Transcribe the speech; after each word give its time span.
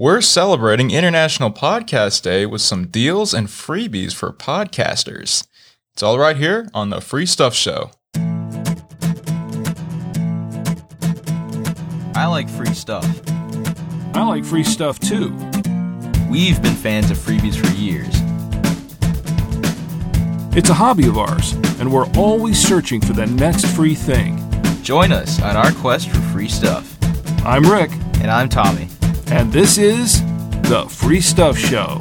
We're 0.00 0.22
celebrating 0.22 0.90
International 0.92 1.50
Podcast 1.50 2.22
Day 2.22 2.46
with 2.46 2.62
some 2.62 2.86
deals 2.86 3.34
and 3.34 3.48
freebies 3.48 4.14
for 4.14 4.32
podcasters. 4.32 5.46
It's 5.92 6.02
all 6.02 6.18
right 6.18 6.38
here 6.38 6.70
on 6.72 6.88
the 6.88 7.02
Free 7.02 7.26
Stuff 7.26 7.54
Show. 7.54 7.90
I 12.14 12.24
like 12.28 12.48
free 12.48 12.72
stuff. 12.72 13.04
I 14.14 14.24
like 14.24 14.46
free 14.46 14.64
stuff 14.64 14.98
too. 15.00 15.36
We've 16.30 16.62
been 16.62 16.76
fans 16.76 17.10
of 17.10 17.18
freebies 17.18 17.56
for 17.56 17.70
years. 17.76 18.14
It's 20.56 20.70
a 20.70 20.74
hobby 20.74 21.08
of 21.08 21.18
ours, 21.18 21.52
and 21.78 21.92
we're 21.92 22.10
always 22.12 22.58
searching 22.58 23.02
for 23.02 23.12
the 23.12 23.26
next 23.26 23.66
free 23.66 23.94
thing. 23.94 24.38
Join 24.82 25.12
us 25.12 25.42
on 25.42 25.56
our 25.56 25.72
quest 25.72 26.08
for 26.08 26.20
free 26.32 26.48
stuff. 26.48 26.96
I'm 27.44 27.64
Rick, 27.64 27.90
And 28.22 28.30
I'm 28.30 28.48
Tommy. 28.48 28.89
And 29.30 29.52
this 29.52 29.78
is 29.78 30.22
the 30.68 30.86
Free 30.88 31.20
Stuff 31.20 31.56
Show. 31.56 32.00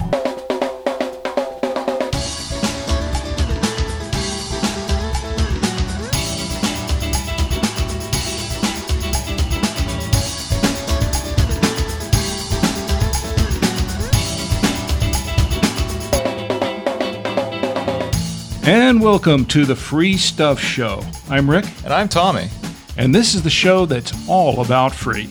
And 18.71 19.01
welcome 19.01 19.45
to 19.47 19.65
the 19.65 19.75
Free 19.75 20.15
Stuff 20.15 20.59
Show. 20.59 21.01
I'm 21.29 21.49
Rick, 21.49 21.65
And 21.83 21.91
I'm 21.93 22.07
Tommy. 22.07 22.49
and 22.97 23.15
this 23.15 23.33
is 23.33 23.41
the 23.41 23.49
show 23.49 23.85
that's 23.85 24.13
all 24.27 24.61
about 24.61 24.93
free. 24.93 25.29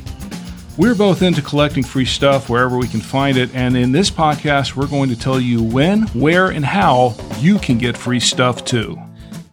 We're 0.79 0.95
both 0.95 1.23
into 1.23 1.43
collecting 1.43 1.83
free 1.83 2.05
stuff 2.05 2.49
wherever 2.49 2.79
we 2.79 2.87
can 2.87 3.01
find 3.01 3.37
it, 3.37 3.53
and 3.53 3.77
in 3.77 3.91
this 3.91 4.13
podcast, 4.13 4.77
we're 4.77 4.87
going 4.87 5.09
to 5.09 5.19
tell 5.19 5.41
you 5.41 5.61
when, 5.61 6.03
where, 6.15 6.51
and 6.51 6.65
how 6.65 7.17
you 7.41 7.59
can 7.59 7.79
get 7.79 7.97
free 7.97 8.21
stuff 8.21 8.65
too. 8.65 8.97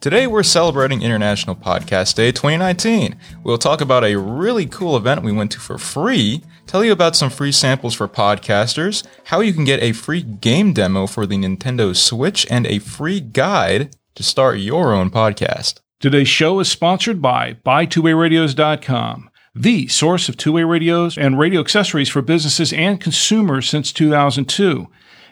Today 0.02 0.28
we're 0.28 0.44
celebrating 0.44 1.02
International 1.02 1.56
Podcast 1.56 2.14
Day 2.14 2.32
2019. 2.32 3.16
We'll 3.44 3.58
talk 3.58 3.82
about 3.82 4.04
a 4.04 4.20
really 4.20 4.68
cool 4.68 4.96
event 4.96 5.24
we 5.24 5.32
went 5.32 5.52
to 5.54 5.60
for 5.60 5.80
free, 5.80 6.44
tell 6.68 6.86
you 6.86 6.92
about 6.92 7.16
some 7.16 7.32
free 7.32 7.52
samples 7.52 7.96
for 7.96 8.08
podcasters, 8.08 9.04
how 9.24 9.40
you 9.40 9.52
can 9.52 9.66
get 9.66 9.82
a 9.82 9.94
free 9.94 10.22
game 10.22 10.74
demo 10.74 11.08
for 11.08 11.26
the 11.26 11.38
Nintendo 11.38 11.96
Switch, 11.96 12.46
and 12.52 12.68
a 12.68 12.78
free 12.78 13.20
guide 13.20 13.96
to 14.14 14.22
start 14.22 14.60
your 14.60 14.94
own 14.94 15.10
podcast. 15.10 15.80
Today's 16.00 16.28
show 16.28 16.60
is 16.60 16.70
sponsored 16.70 17.20
by 17.20 17.54
BuyTwoWayRadios.com, 17.66 19.32
the 19.56 19.88
source 19.88 20.28
of 20.28 20.36
two-way 20.38 20.64
radios 20.64 21.18
and 21.18 21.40
radio 21.40 21.62
accessories 21.62 22.10
for 22.10 22.22
businesses 22.22 22.74
and 22.74 23.00
consumers 23.00 23.70
since 23.70 23.94
2002. 23.94 24.88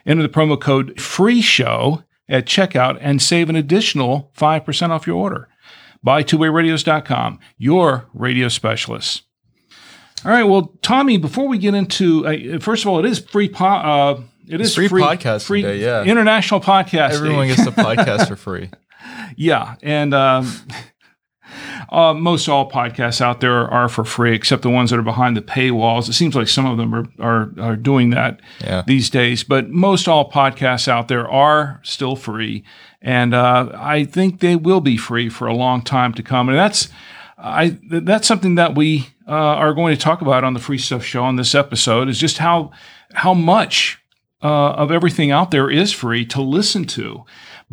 Enter 0.06 0.22
the 0.24 0.30
promo 0.30 0.60
code 0.60 0.96
FREESHOW 1.00 2.04
at 2.30 2.46
checkout 2.46 2.98
and 3.02 3.22
save 3.22 3.50
an 3.50 3.56
additional 3.56 4.32
5% 4.38 4.90
off 4.90 5.06
your 5.06 5.18
order. 5.18 5.50
BuyTwoWayRadios.com, 6.06 7.40
your 7.58 8.06
radio 8.14 8.48
specialist. 8.48 9.24
All 10.26 10.32
right, 10.32 10.44
well, 10.44 10.74
Tommy, 10.82 11.18
before 11.18 11.48
we 11.48 11.58
get 11.58 11.74
into, 11.74 12.26
uh, 12.26 12.60
first 12.60 12.84
of 12.86 12.90
all, 12.90 13.00
it 13.00 13.06
is 13.06 13.20
free. 13.20 13.50
Po- 13.50 13.66
uh, 13.66 14.22
it 14.48 14.62
is 14.62 14.74
free 14.76 14.88
podcasting 14.88 15.64
day, 15.64 15.80
yeah. 15.82 16.04
International 16.04 16.60
Podcast 16.62 17.12
Everyone 17.12 17.48
Day. 17.48 17.56
gets 17.56 17.66
the 17.66 17.72
podcast 17.72 18.28
for 18.28 18.36
free. 18.36 18.70
Yeah, 19.36 19.76
and 19.82 20.14
um, 20.14 20.50
uh, 21.90 22.14
most 22.14 22.48
all 22.48 22.70
podcasts 22.70 23.22
out 23.22 23.40
there 23.42 23.68
are 23.68 23.90
for 23.90 24.04
free, 24.04 24.34
except 24.36 24.62
the 24.64 24.70
ones 24.70 24.90
that 24.90 25.00
are 25.00 25.04
behind 25.04 25.36
the 25.38 25.42
paywalls. 25.42 26.10
It 26.10 26.14
seems 26.14 26.36
like 26.36 26.48
some 26.48 26.66
of 26.66 26.78
them 26.78 26.94
are 26.94 27.06
are, 27.20 27.52
are 27.60 27.76
doing 27.76 28.10
that 28.12 28.40
Yeah. 28.62 28.84
these 28.88 29.10
days, 29.10 29.44
but 29.44 29.70
most 29.70 30.08
all 30.08 30.30
podcasts 30.30 30.88
out 30.88 31.08
there 31.08 31.28
are 31.30 31.80
still 31.84 32.16
free, 32.16 32.64
and 33.02 33.34
uh, 33.34 33.70
I 33.76 34.06
think 34.06 34.40
they 34.40 34.56
will 34.56 34.82
be 34.82 34.98
free 34.98 35.30
for 35.30 35.48
a 35.48 35.54
long 35.56 35.82
time 35.82 36.14
to 36.14 36.24
come. 36.24 36.50
And 36.50 36.58
that's 36.58 36.90
I 37.38 37.78
that's 37.90 38.28
something 38.28 38.56
that 38.56 38.76
we 38.76 39.08
uh, 39.28 39.32
are 39.32 39.74
going 39.74 39.96
to 39.96 40.02
talk 40.02 40.22
about 40.22 40.44
on 40.44 40.54
the 40.54 40.60
Free 40.60 40.78
Stuff 40.78 41.04
Show 41.04 41.24
on 41.24 41.36
this 41.36 41.54
episode 41.56 42.10
is 42.10 42.20
just 42.20 42.38
how 42.38 42.72
how 43.14 43.34
much 43.34 44.00
uh, 44.42 44.72
of 44.74 44.92
everything 44.92 45.32
out 45.32 45.52
there 45.52 45.70
is 45.70 45.92
free 45.94 46.26
to 46.26 46.42
listen 46.42 46.86
to. 46.86 47.24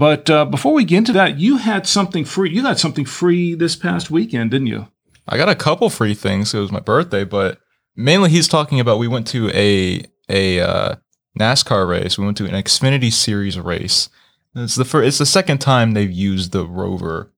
But 0.01 0.31
uh, 0.31 0.47
before 0.47 0.73
we 0.73 0.85
get 0.85 0.97
into 0.97 1.13
that, 1.13 1.39
you 1.39 1.59
had 1.59 1.87
something 1.87 2.25
free. 2.25 2.49
You 2.51 2.63
got 2.63 2.79
something 2.79 3.05
free 3.05 3.55
this 3.55 3.77
past 3.77 4.11
weekend, 4.11 4.51
didn't 4.51 4.69
you? 4.69 4.89
I 5.29 5.37
got 5.37 5.51
a 5.51 5.55
couple 5.55 5.91
free 5.91 6.15
things. 6.15 6.55
It 6.55 6.59
was 6.59 6.73
my 6.73 6.81
birthday, 6.81 7.23
but 7.25 7.61
mainly 7.95 8.31
he's 8.31 8.49
talking 8.49 8.81
about 8.81 8.99
we 8.99 9.09
went 9.09 9.27
to 9.29 9.51
a 9.51 10.03
a 10.31 10.61
uh, 10.61 10.95
NASCAR 11.39 11.87
race. 11.87 12.17
We 12.17 12.25
went 12.25 12.39
to 12.39 12.47
an 12.47 12.53
Xfinity 12.53 13.13
Series 13.13 13.61
race. 13.61 14.09
It's 14.55 14.75
the 14.75 14.87
first, 14.87 15.07
It's 15.07 15.19
the 15.19 15.27
second 15.27 15.59
time 15.59 15.93
they've 15.93 16.11
used 16.11 16.53
the 16.53 16.67
Rover 16.67 17.31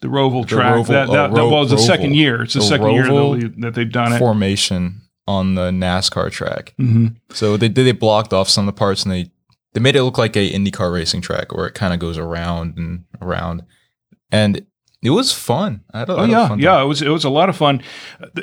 The 0.00 0.08
Roval 0.08 0.42
The 0.42 0.56
track. 0.56 0.74
Roval- 0.74 0.86
that, 0.88 1.08
uh, 1.08 1.12
that, 1.12 1.34
that 1.34 1.40
Ro- 1.40 1.48
was 1.48 1.70
the 1.70 1.78
second 1.78 2.14
year. 2.14 2.42
It's 2.42 2.54
the, 2.54 2.58
The 2.60 2.66
second 2.66 2.90
year 2.90 3.04
Roval 3.04 3.40
that, 3.40 3.60
that 3.60 3.74
they've 3.76 3.90
done 3.92 4.12
it. 4.14 4.18
formation 4.18 5.02
on 5.28 5.54
the 5.54 5.70
NASCAR 5.70 6.32
track. 6.32 6.74
hmm 6.76 7.06
So 7.32 7.56
they 7.56 7.68
they 7.68 7.92
blocked 7.92 8.32
off 8.32 8.48
some 8.48 8.66
of 8.68 8.74
the 8.74 8.78
parts 8.78 9.04
and 9.04 9.12
they 9.12 9.30
they 9.72 9.80
made 9.80 9.96
it 9.96 10.02
look 10.02 10.18
like 10.18 10.36
a 10.36 10.50
IndyCar 10.50 10.92
racing 10.92 11.20
track 11.20 11.52
where 11.52 11.66
it 11.66 11.74
kind 11.74 11.92
of 11.94 12.00
goes 12.00 12.18
around 12.18 12.76
and 12.76 13.04
around, 13.20 13.62
and 14.32 14.64
it 15.02 15.10
was 15.10 15.32
fun. 15.32 15.82
I 15.94 16.00
had 16.00 16.08
a, 16.10 16.14
Oh 16.16 16.24
yeah, 16.24 16.48
fun 16.48 16.58
yeah. 16.58 16.72
time. 16.72 16.84
It 16.84 16.88
was 16.88 17.02
it 17.02 17.08
was 17.08 17.24
a 17.24 17.30
lot 17.30 17.48
of 17.48 17.56
fun. 17.56 17.82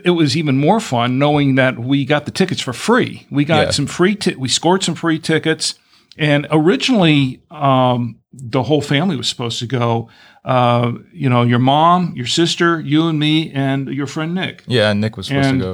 It 0.03 0.11
was 0.11 0.35
even 0.37 0.57
more 0.57 0.79
fun 0.79 1.19
knowing 1.19 1.55
that 1.55 1.77
we 1.79 2.05
got 2.05 2.25
the 2.25 2.31
tickets 2.31 2.61
for 2.61 2.73
free. 2.73 3.27
We 3.29 3.45
got 3.45 3.65
Yeah. 3.67 3.71
some 3.71 3.87
free. 3.87 4.15
Ti- 4.15 4.35
we 4.35 4.47
scored 4.47 4.83
some 4.83 4.95
free 4.95 5.19
tickets, 5.19 5.75
and 6.17 6.47
originally 6.49 7.41
um, 7.51 8.19
the 8.33 8.63
whole 8.63 8.81
family 8.81 9.15
was 9.15 9.27
supposed 9.27 9.59
to 9.59 9.67
go. 9.67 10.09
Uh, 10.45 10.93
you 11.11 11.29
know, 11.29 11.41
your 11.43 11.59
mom, 11.59 12.13
your 12.15 12.25
sister, 12.25 12.79
you 12.79 13.07
and 13.09 13.19
me, 13.19 13.51
and 13.51 13.89
your 13.89 14.07
friend 14.07 14.33
Nick. 14.33 14.63
Yeah, 14.65 14.93
Nick 14.93 15.17
was 15.17 15.27
supposed 15.27 15.47
And 15.49 15.59
to 15.59 15.65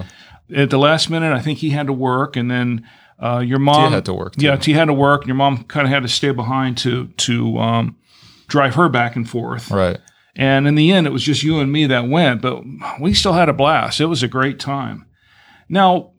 go. 0.49 0.61
At 0.61 0.69
the 0.71 0.79
last 0.79 1.09
minute, 1.11 1.31
I 1.31 1.41
think 1.41 1.59
he 1.59 1.69
had 1.69 1.85
to 1.87 1.93
work, 1.93 2.35
and 2.35 2.49
then 2.49 2.85
uh, 3.23 3.39
your 3.39 3.59
mom 3.59 3.89
Tia 3.89 3.95
had 3.95 4.05
to 4.05 4.13
work, 4.13 4.35
too. 4.35 4.45
Yeah, 4.45 4.55
T 4.57 4.73
had 4.73 4.85
to 4.85 4.93
work. 4.93 5.21
And 5.21 5.27
your 5.29 5.35
mom 5.35 5.63
kind 5.63 5.85
of 5.87 5.91
had 5.93 6.03
to 6.03 6.09
stay 6.09 6.31
behind 6.31 6.77
to 6.79 7.07
to 7.07 7.57
um, 7.59 7.95
drive 8.47 8.75
her 8.75 8.89
back 8.89 9.15
and 9.15 9.29
forth. 9.29 9.71
Right. 9.71 9.97
And 10.35 10.67
in 10.67 10.75
the 10.75 10.91
end, 10.91 11.05
it 11.07 11.11
was 11.11 11.23
just 11.23 11.43
you 11.43 11.59
and 11.59 11.71
me 11.71 11.85
that 11.87 12.07
went, 12.07 12.41
but 12.41 12.63
we 12.99 13.13
still 13.13 13.33
had 13.33 13.49
a 13.49 13.53
blast. 13.53 14.01
It 14.01 14.07
was 14.07 14.23
a 14.23 14.27
great 14.27 14.59
time. 14.59 15.05
Now, 15.69 16.11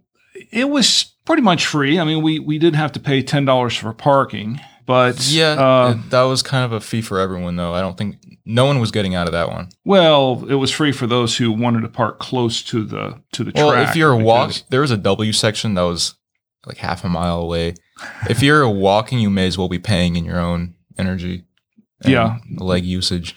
it 0.53 0.69
was 0.71 1.13
pretty 1.25 1.43
much 1.43 1.67
free. 1.67 1.99
I 1.99 2.05
mean, 2.05 2.23
we, 2.23 2.39
we 2.39 2.59
did 2.59 2.77
have 2.77 2.93
to 2.93 3.01
pay 3.01 3.23
$10 3.25 3.77
for 3.79 3.93
parking, 3.93 4.61
but 4.87 5.27
Yeah, 5.29 5.51
uh, 5.61 5.99
that 6.11 6.23
was 6.23 6.43
kind 6.43 6.65
of 6.65 6.71
a 6.73 6.81
fee 6.81 7.03
for 7.03 7.19
everyone, 7.19 7.57
though. 7.57 7.75
I 7.75 7.81
don't 7.81 7.99
think 7.99 8.17
no 8.45 8.67
one 8.67 8.79
was 8.79 8.93
getting 8.93 9.17
out 9.17 9.27
of 9.27 9.33
that 9.33 9.49
one. 9.49 9.69
well, 9.85 10.45
it 10.49 10.55
was 10.55 10.71
free 10.71 10.93
for 10.93 11.09
those 11.09 11.37
who 11.39 11.51
wanted 11.51 11.81
to 11.81 11.89
park 11.89 12.21
close 12.21 12.63
to 12.65 12.85
the 12.85 13.21
to 13.33 13.43
the 13.43 13.51
Well, 13.55 13.73
track. 13.73 13.89
if 13.89 13.97
you're 13.97 14.13
a 14.13 14.17
walking, 14.17 14.63
there 14.71 14.83
was 14.83 14.91
a 14.93 14.97
W 14.97 15.33
section 15.33 15.75
that 15.75 15.83
was 15.83 16.15
like 16.67 16.79
half 16.79 17.05
a 17.05 17.09
mile 17.09 17.41
away. 17.41 17.75
if 18.29 18.43
you're 18.43 18.69
walking, 18.69 19.19
you 19.19 19.31
may 19.31 19.47
as 19.47 19.57
well 19.59 19.69
be 19.69 19.79
paying 19.79 20.17
in 20.17 20.25
your 20.25 20.39
own 20.39 20.75
energy. 20.99 21.45
and 22.03 22.13
Yeah. 22.13 22.39
leg 22.59 22.85
usage. 22.85 23.35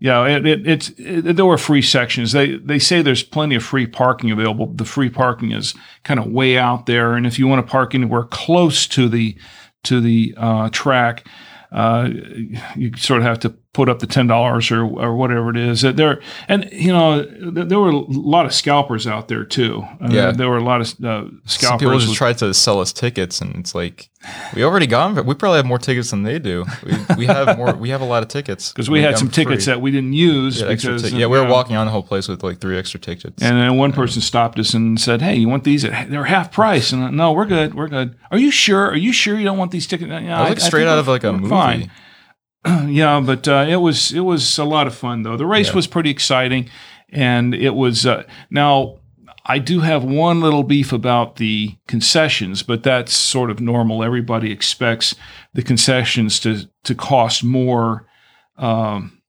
Yeah, 0.00 0.26
it, 0.26 0.44
it, 0.46 0.66
it's 0.66 0.88
it, 0.98 1.36
there 1.36 1.46
were 1.46 1.56
free 1.58 1.82
sections. 1.82 2.32
They 2.32 2.56
they 2.56 2.80
say 2.80 3.02
there's 3.02 3.22
plenty 3.22 3.54
of 3.54 3.62
free 3.62 3.86
parking 3.86 4.32
available. 4.32 4.66
The 4.74 4.84
free 4.84 5.08
parking 5.10 5.52
is 5.52 5.74
kind 6.02 6.18
of 6.18 6.26
way 6.26 6.58
out 6.58 6.86
there, 6.86 7.12
and 7.14 7.24
if 7.24 7.38
you 7.38 7.46
want 7.46 7.64
to 7.64 7.70
park 7.70 7.94
anywhere 7.94 8.24
close 8.24 8.88
to 8.88 9.08
the 9.08 9.36
to 9.84 10.00
the 10.00 10.34
uh, 10.36 10.70
track, 10.72 11.24
uh, 11.70 12.08
you 12.74 12.90
sort 12.96 13.20
of 13.20 13.26
have 13.28 13.38
to 13.40 13.54
put 13.74 13.88
up 13.88 14.00
the 14.00 14.06
ten 14.06 14.26
dollars 14.26 14.70
or 14.70 14.82
or 14.84 15.16
whatever 15.16 15.48
it 15.50 15.56
is. 15.56 15.80
There 15.80 16.20
and 16.48 16.68
you 16.72 16.92
know 16.92 17.24
th- 17.24 17.68
there 17.68 17.78
were 17.80 17.88
a 17.90 17.96
lot 17.96 18.44
of 18.44 18.52
scalpers 18.52 19.06
out 19.06 19.28
there 19.28 19.44
too. 19.44 19.82
Uh, 20.00 20.08
Yeah. 20.10 20.30
there 20.32 20.50
were 20.50 20.58
a 20.58 20.62
lot 20.64 20.80
of 20.82 21.04
uh, 21.04 21.24
Some 21.46 21.78
people 21.78 21.98
just 21.98 22.14
tried 22.14 22.36
to 22.38 22.52
sell 22.52 22.80
us 22.80 22.92
tickets, 22.92 23.40
and 23.40 23.56
it's 23.56 23.74
like 23.74 24.10
we 24.54 24.62
already 24.62 24.86
got 24.86 25.14
them. 25.14 25.26
We 25.26 25.34
probably 25.34 25.56
have 25.56 25.64
more 25.66 25.78
tickets 25.78 26.10
than 26.10 26.22
they 26.22 26.38
do. 26.38 26.66
We, 26.84 27.16
we 27.16 27.26
have 27.26 27.56
more. 27.56 27.72
We 27.74 27.88
have 27.88 28.02
a 28.02 28.04
lot 28.04 28.22
of 28.22 28.28
tickets 28.28 28.72
because 28.72 28.90
we 28.90 29.00
had 29.00 29.16
some 29.18 29.28
'em 29.28 29.32
free. 29.32 29.44
tickets 29.44 29.64
that 29.64 29.80
we 29.80 29.90
didn't 29.90 30.12
use. 30.12 30.60
Yeah, 30.60 30.68
extra 30.68 30.92
because, 30.94 31.12
uh, 31.14 31.16
yeah, 31.16 31.26
we 31.26 31.38
were 31.40 31.48
walking 31.48 31.74
on 31.76 31.86
the 31.86 31.92
whole 31.92 32.02
place 32.02 32.28
with 32.28 32.42
like 32.42 32.60
three 32.60 32.76
extra 32.78 33.00
tickets. 33.00 33.42
And 33.42 33.56
then 33.56 33.76
one 33.78 33.92
person 33.92 34.20
stopped 34.20 34.58
us 34.58 34.74
and 34.74 35.00
said, 35.00 35.22
"Hey, 35.22 35.36
you 35.36 35.48
want 35.48 35.64
these? 35.64 35.84
At, 35.86 36.10
they're 36.10 36.24
half 36.24 36.52
price." 36.52 36.92
And 36.92 37.16
no, 37.16 37.32
we're 37.32 37.46
good. 37.46 37.74
We're 37.74 37.88
good. 37.88 38.16
Are 38.30 38.38
you 38.38 38.50
sure? 38.50 38.88
Are 38.90 38.96
you 38.96 39.12
sure 39.14 39.36
you 39.38 39.44
don't 39.44 39.58
want 39.58 39.70
these 39.70 39.86
tickets? 39.86 40.12
I 40.12 40.20
was 40.42 40.50
like 40.50 40.60
straight 40.60 40.86
out 40.86 40.98
of 40.98 41.08
like 41.08 41.24
a 41.24 41.32
movie. 41.32 41.88
yeah, 42.86 43.20
but 43.20 43.46
uh, 43.48 43.66
it 43.68 43.76
was 43.76 44.12
it 44.12 44.20
was 44.20 44.58
a 44.58 44.64
lot 44.64 44.86
of 44.86 44.94
fun 44.94 45.22
though. 45.22 45.36
The 45.36 45.46
race 45.46 45.68
Yeah. 45.68 45.74
was 45.76 45.86
pretty 45.86 46.10
exciting, 46.10 46.68
and 47.10 47.54
it 47.54 47.74
was 47.74 48.06
uh, 48.06 48.24
now. 48.50 48.98
I 49.44 49.58
do 49.58 49.80
have 49.80 50.04
one 50.04 50.40
little 50.40 50.62
beef 50.62 50.92
about 50.92 51.34
the 51.34 51.74
concessions, 51.88 52.62
but 52.62 52.84
that's 52.84 53.12
sort 53.12 53.50
of 53.50 53.58
normal. 53.60 54.04
Everybody 54.04 54.52
expects 54.52 55.16
the 55.52 55.62
concessions 55.64 56.38
to 56.40 56.68
to 56.84 56.94
cost 56.94 57.42
more 57.42 58.06
um, 58.56 59.20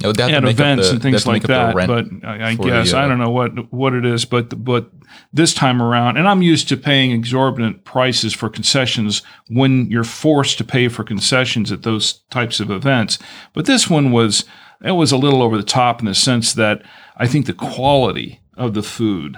They 0.00 0.06
have 0.08 0.16
to 0.16 0.22
and 0.36 0.44
make 0.44 0.54
up 0.54 0.60
events 0.60 0.88
the- 0.88 0.92
and 0.94 1.02
things 1.02 1.26
like 1.26 1.42
that. 1.44 1.74
But 1.74 2.06
I, 2.24 2.50
I 2.50 2.54
guess 2.54 2.90
the, 2.92 2.98
uh, 2.98 3.04
I 3.04 3.08
don't 3.08 3.18
know 3.18 3.30
what 3.30 3.72
what 3.72 3.92
it 3.94 4.04
is, 4.04 4.24
but 4.24 4.64
but 4.64 4.90
this 5.32 5.52
time 5.52 5.82
around, 5.82 6.16
and 6.16 6.26
I'm 6.26 6.42
used 6.42 6.68
to 6.68 6.76
paying 6.76 7.12
exorbitant 7.12 7.84
prices 7.84 8.32
for 8.32 8.48
concessions 8.48 9.22
when 9.48 9.90
you're 9.90 10.04
forced 10.04 10.58
to 10.58 10.64
pay 10.64 10.88
for 10.88 11.04
concessions 11.04 11.70
at 11.70 11.82
those 11.82 12.22
types 12.30 12.60
of 12.60 12.70
events. 12.70 13.18
But 13.52 13.66
this 13.66 13.90
one 13.90 14.10
was 14.10 14.44
it 14.82 14.92
was 14.92 15.12
a 15.12 15.16
little 15.18 15.42
over 15.42 15.56
the 15.56 15.62
top 15.62 16.00
in 16.00 16.06
the 16.06 16.14
sense 16.14 16.54
that 16.54 16.82
I 17.16 17.26
think 17.26 17.46
the 17.46 17.52
quality 17.52 18.40
of 18.56 18.74
the 18.74 18.82
food 18.82 19.36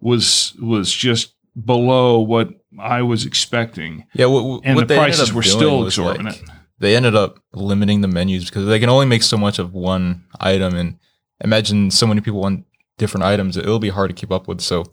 was 0.00 0.54
was 0.60 0.92
just 0.92 1.34
below 1.64 2.20
what 2.20 2.50
I 2.78 3.02
was 3.02 3.24
expecting, 3.24 4.06
Yeah, 4.14 4.26
what, 4.26 4.44
what 4.44 4.60
and 4.64 4.78
the 4.78 4.86
prices 4.86 5.32
were 5.32 5.42
still 5.42 5.80
was, 5.80 5.98
like, 5.98 6.18
exorbitant. 6.18 6.50
They 6.78 6.96
ended 6.96 7.14
up 7.14 7.38
limiting 7.52 8.00
the 8.00 8.08
menus 8.08 8.44
because 8.46 8.66
they 8.66 8.78
can 8.80 8.88
only 8.88 9.06
make 9.06 9.22
so 9.22 9.36
much 9.36 9.58
of 9.58 9.72
one 9.72 10.24
item, 10.40 10.74
and 10.74 10.98
imagine 11.42 11.90
so 11.90 12.06
many 12.06 12.20
people 12.20 12.40
want 12.40 12.64
different 12.98 13.24
items, 13.24 13.56
it'll 13.56 13.78
be 13.78 13.88
hard 13.90 14.10
to 14.10 14.14
keep 14.14 14.30
up 14.30 14.46
with. 14.48 14.60
So, 14.60 14.84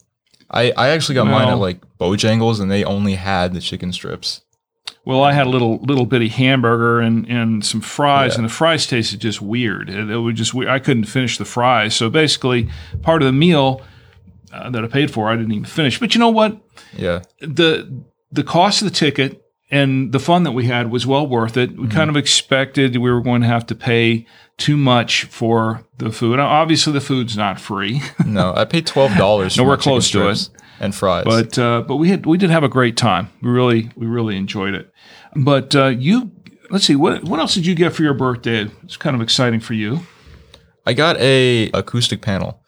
I 0.49 0.71
I 0.77 0.89
actually 0.89 1.15
got 1.15 1.25
mine 1.27 1.43
at 1.47 1.53
Well- 1.53 1.57
like 1.59 1.81
Bojangles, 1.99 2.59
and 2.61 2.69
they 2.71 2.83
only 2.83 3.15
had 3.15 3.53
the 3.53 3.61
chicken 3.61 3.91
strips. 3.93 4.41
Well, 5.05 5.23
I 5.23 5.33
had 5.33 5.47
a 5.47 5.49
little 5.49 5.77
little 5.81 6.05
bitty 6.05 6.27
hamburger 6.27 6.99
and, 6.99 7.27
and 7.27 7.65
some 7.65 7.81
fries, 7.81 8.33
Yeah. 8.33 8.37
and 8.41 8.45
the 8.49 8.53
fries 8.53 8.85
tasted 8.87 9.19
just 9.19 9.41
weird. 9.41 9.89
It, 9.89 10.09
it 10.09 10.17
was 10.17 10.35
just 10.35 10.53
we- 10.53 10.67
I 10.67 10.79
couldn't 10.79 11.05
finish 11.05 11.37
the 11.37 11.45
fries. 11.45 11.95
So 11.95 12.09
basically, 12.09 12.69
part 13.01 13.21
of 13.21 13.25
the 13.27 13.31
meal 13.31 13.81
uh, 14.53 14.69
that 14.69 14.83
I 14.83 14.87
paid 14.87 15.09
for, 15.11 15.29
I 15.29 15.35
didn't 15.35 15.53
even 15.53 15.65
finish. 15.65 15.99
But 15.99 16.13
you 16.13 16.19
know 16.19 16.29
what? 16.29 16.59
Yeah, 16.95 17.21
the 17.39 18.03
The 18.31 18.43
cost 18.43 18.81
of 18.81 18.89
the 18.89 18.93
ticket 18.93 19.41
and 19.71 20.11
the 20.11 20.19
fun 20.19 20.43
that 20.43 20.51
we 20.51 20.65
had 20.65 20.91
was 20.91 21.07
well 21.07 21.25
worth 21.25 21.55
it. 21.57 21.77
We 21.77 21.87
kind 21.87 22.09
of 22.09 22.17
expected 22.17 22.97
we 22.97 23.11
were 23.11 23.21
going 23.21 23.41
to 23.41 23.47
have 23.47 23.65
to 23.67 23.75
pay 23.75 24.25
too 24.57 24.77
much 24.77 25.23
for 25.25 25.83
the 25.97 26.11
food. 26.11 26.37
Now, 26.37 26.47
obviously, 26.47 26.93
the 26.93 27.01
food's 27.01 27.35
not 27.37 27.59
free, 27.59 28.01
no, 28.25 28.53
I 28.55 28.65
paid 28.65 28.85
twelve 28.85 29.15
dollars. 29.17 29.55
For 29.55 29.61
it. 29.61 29.63
Nowhere 29.63 29.77
close 29.77 30.11
to 30.11 30.29
it. 30.29 30.49
and 30.79 30.93
fries. 30.93 31.23
but 31.25 31.57
uh, 31.57 31.81
but 31.81 31.95
we 31.97 32.09
had 32.09 32.25
we 32.25 32.37
did 32.37 32.49
have 32.49 32.63
a 32.63 32.69
great 32.69 32.97
time. 32.97 33.29
We 33.41 33.49
really 33.49 33.89
we 33.95 34.05
really 34.07 34.35
enjoyed 34.37 34.73
it. 34.73 34.91
But 35.35 35.75
uh, 35.75 35.87
you 35.87 36.31
let's 36.69 36.85
see 36.85 36.95
what 36.95 37.23
what 37.23 37.39
else 37.39 37.53
did 37.53 37.65
you 37.65 37.73
get 37.75 37.93
for 37.93 38.03
your 38.03 38.13
birthday? 38.13 38.67
It's 38.83 38.97
kind 38.97 39.15
of 39.15 39.21
exciting 39.21 39.59
for 39.61 39.73
you. 39.73 40.01
I 40.85 40.93
got 40.93 41.17
a 41.19 41.69
acoustic 41.73 42.21
panel 42.21 42.61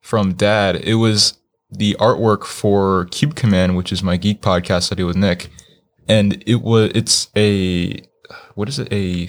from 0.00 0.34
Dad. 0.34 0.76
It 0.76 0.94
was 0.96 1.38
the 1.70 1.96
artwork 2.00 2.44
for 2.44 3.04
Cube 3.06 3.36
Command, 3.36 3.76
which 3.76 3.92
is 3.92 4.02
my 4.02 4.16
geek 4.16 4.42
podcast 4.42 4.90
I 4.92 4.96
do 4.96 5.06
with 5.06 5.16
Nick, 5.16 5.50
and 6.10 6.42
it 6.46 6.60
was 6.62 6.90
it's 6.94 7.16
a 7.36 8.02
what 8.54 8.68
is 8.68 8.78
it 8.78 8.88
a 8.92 9.26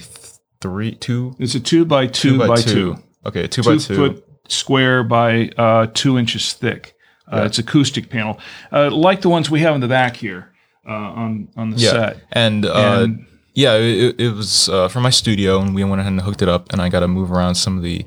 three 0.60 0.92
two 1.06 1.34
It's 1.38 1.54
a 1.54 1.60
two 1.60 1.84
by 1.84 2.06
two, 2.06 2.38
by, 2.38 2.56
two, 2.56 2.96
Okay, 3.26 3.46
two, 3.46 3.62
two 3.62 3.70
by 3.70 3.76
two. 3.78 3.96
foot 3.96 4.24
square 4.48 5.02
by 5.04 5.50
uh, 5.56 5.86
two 5.94 6.18
inches 6.18 6.52
thick. 6.52 6.94
Uh, 7.32 7.36
Yeah. 7.36 7.46
It's 7.46 7.58
acoustic 7.58 8.10
panel, 8.10 8.34
uh, 8.72 8.90
like 8.90 9.20
the 9.22 9.28
ones 9.28 9.50
we 9.50 9.60
have 9.60 9.74
in 9.74 9.80
the 9.80 9.88
back 9.88 10.16
here 10.16 10.42
uh, 10.88 10.92
on 11.22 11.48
on 11.56 11.70
the 11.70 11.78
yeah, 11.78 11.90
set. 11.90 12.16
and, 12.32 12.66
uh, 12.66 13.02
And- 13.02 13.26
yeah, 13.54 13.74
it, 13.76 14.20
it 14.20 14.32
was 14.34 14.68
uh, 14.68 14.88
from 14.88 15.02
my 15.02 15.10
studio, 15.10 15.60
and 15.60 15.74
we 15.74 15.84
went 15.84 16.00
ahead 16.00 16.12
and 16.12 16.22
hooked 16.22 16.42
it 16.42 16.48
up, 16.48 16.72
and 16.72 16.80
I 16.80 16.88
got 16.88 17.00
to 17.00 17.08
move 17.08 17.30
around 17.30 17.54
some 17.56 17.76
of 17.78 17.82
the 17.82 18.04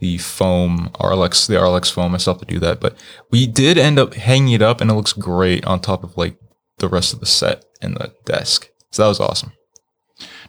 the 0.00 0.18
foam 0.18 0.90
Auralex, 0.98 1.46
the 1.46 1.54
Auralex 1.54 1.90
foam. 1.92 2.14
I 2.14 2.18
still 2.18 2.34
have 2.34 2.40
to 2.46 2.54
do 2.54 2.58
that, 2.66 2.80
but 2.80 2.92
we 3.30 3.46
did 3.46 3.78
end 3.78 3.98
up 3.98 4.14
hanging 4.14 4.52
it 4.54 4.62
up, 4.62 4.80
and 4.80 4.90
it 4.90 4.94
looks 4.94 5.12
great 5.12 5.64
on 5.64 5.78
top 5.80 6.02
of 6.04 6.16
like 6.16 6.36
the 6.78 6.88
rest 6.88 7.12
of 7.14 7.20
the 7.20 7.26
set 7.26 7.64
and 7.82 7.96
the 7.96 8.14
desk. 8.24 8.70
So 8.90 9.02
that 9.02 9.08
was 9.08 9.20
awesome. 9.20 9.52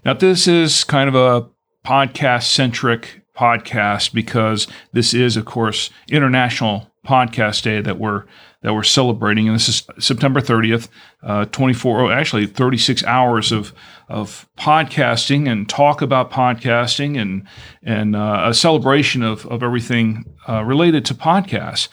Now, 0.06 0.14
this 0.14 0.48
is 0.48 0.84
kind 0.84 1.10
of 1.10 1.16
a 1.16 1.50
podcast 1.86 2.44
centric 2.44 3.22
podcast 3.36 4.14
because 4.14 4.68
this 4.92 5.14
is, 5.14 5.38
of 5.38 5.46
course, 5.46 5.90
International 6.10 6.92
Podcast 7.06 7.64
Day 7.64 7.82
that 7.82 8.00
we're 8.00 8.24
that 8.62 8.74
we're 8.74 8.84
celebrating, 8.84 9.50
and 9.50 9.56
this 9.56 9.68
is 9.68 9.86
September 10.00 10.40
30th, 10.40 10.88
uh, 11.22 11.44
24, 11.46 12.00
oh, 12.00 12.10
actually 12.10 12.46
36 12.46 13.04
hours 13.04 13.52
of 13.52 13.74
of 14.08 14.48
podcasting 14.58 15.52
and 15.52 15.68
talk 15.68 16.02
about 16.02 16.32
podcasting 16.32 17.20
and 17.20 17.46
and 17.84 18.16
uh, 18.16 18.44
a 18.46 18.54
celebration 18.54 19.22
of 19.22 19.46
of 19.48 19.64
everything 19.64 20.24
uh, 20.48 20.64
related 20.64 21.06
to 21.06 21.14
podcasts. 21.14 21.90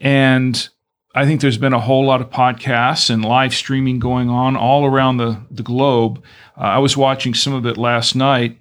And 0.00 0.68
I 1.14 1.26
think 1.26 1.40
there's 1.40 1.58
been 1.58 1.72
a 1.72 1.80
whole 1.80 2.04
lot 2.04 2.20
of 2.20 2.30
podcasts 2.30 3.08
and 3.08 3.24
live 3.24 3.54
streaming 3.54 4.00
going 4.00 4.28
on 4.28 4.56
all 4.56 4.84
around 4.84 5.18
the, 5.18 5.40
the 5.50 5.62
globe. 5.62 6.22
Uh, 6.56 6.62
I 6.62 6.78
was 6.78 6.96
watching 6.96 7.34
some 7.34 7.52
of 7.52 7.66
it 7.66 7.76
last 7.76 8.16
night, 8.16 8.58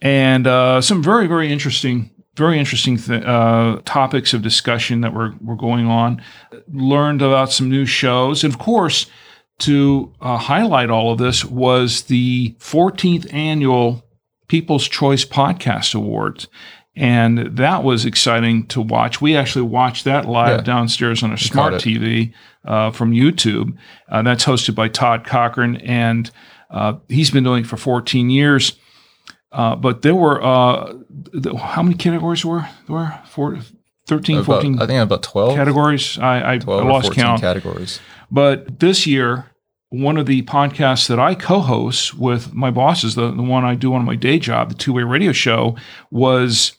and 0.00 0.46
uh, 0.46 0.80
some 0.80 1.02
very, 1.02 1.28
very 1.28 1.52
interesting, 1.52 2.10
very 2.36 2.58
interesting 2.58 2.96
th- 2.96 3.22
uh, 3.22 3.80
topics 3.84 4.34
of 4.34 4.42
discussion 4.42 5.02
that 5.02 5.14
were, 5.14 5.34
were 5.40 5.56
going 5.56 5.86
on. 5.86 6.20
Learned 6.72 7.22
about 7.22 7.52
some 7.52 7.70
new 7.70 7.86
shows. 7.86 8.42
And 8.42 8.52
of 8.52 8.58
course, 8.58 9.06
to 9.60 10.12
uh, 10.20 10.36
highlight 10.36 10.90
all 10.90 11.12
of 11.12 11.18
this 11.18 11.44
was 11.44 12.02
the 12.02 12.56
14th 12.58 13.32
annual 13.32 14.04
People's 14.48 14.88
Choice 14.88 15.24
Podcast 15.24 15.94
Awards. 15.94 16.48
And 16.96 17.56
that 17.56 17.82
was 17.82 18.04
exciting 18.04 18.66
to 18.68 18.80
watch. 18.80 19.20
We 19.20 19.36
actually 19.36 19.62
watched 19.62 20.04
that 20.04 20.26
live 20.26 20.58
Yeah. 20.58 20.62
downstairs 20.62 21.22
on 21.24 21.32
a 21.32 21.38
smart. 21.38 21.74
TV 21.74 22.32
uh, 22.64 22.90
from 22.92 23.10
YouTube. 23.12 23.76
Uh, 24.08 24.22
that's 24.22 24.44
hosted 24.44 24.74
by 24.76 24.88
Todd 24.88 25.24
Cochran, 25.24 25.76
and 25.78 26.30
uh, 26.70 26.94
he's 27.08 27.30
been 27.30 27.44
doing 27.44 27.64
it 27.64 27.66
for 27.66 27.76
14 27.76 28.30
years. 28.30 28.78
Uh, 29.52 29.74
but 29.76 30.02
there 30.02 30.14
were 30.14 30.42
uh, 30.42 30.94
th- 31.32 31.54
how 31.56 31.82
many 31.82 31.94
categories 31.96 32.44
were 32.44 32.60
there? 32.88 32.96
Were 32.96 33.18
Four, 33.26 33.58
13, 34.06 34.36
About, 34.38 34.46
14 34.46 34.82
I 34.82 34.86
think 34.86 35.00
about 35.02 35.22
12, 35.22 35.54
categories. 35.56 36.18
I, 36.18 36.54
I, 36.54 36.58
12 36.58 36.84
I 36.84 36.88
lost 36.88 37.06
14 37.08 37.24
count. 37.24 37.40
categories. 37.40 38.00
But 38.30 38.80
this 38.80 39.06
year, 39.06 39.50
one 39.90 40.16
of 40.16 40.26
the 40.26 40.42
podcasts 40.42 41.06
that 41.08 41.20
I 41.20 41.34
co-host 41.34 42.14
with 42.18 42.52
my 42.54 42.70
bosses, 42.70 43.14
the, 43.14 43.30
the 43.30 43.42
one 43.42 43.64
I 43.64 43.74
do 43.76 43.94
on 43.94 44.04
my 44.04 44.16
day 44.16 44.38
job, 44.38 44.70
the 44.70 44.74
Two 44.74 44.92
Way 44.92 45.02
Radio 45.04 45.32
Show, 45.32 45.76
was 46.10 46.72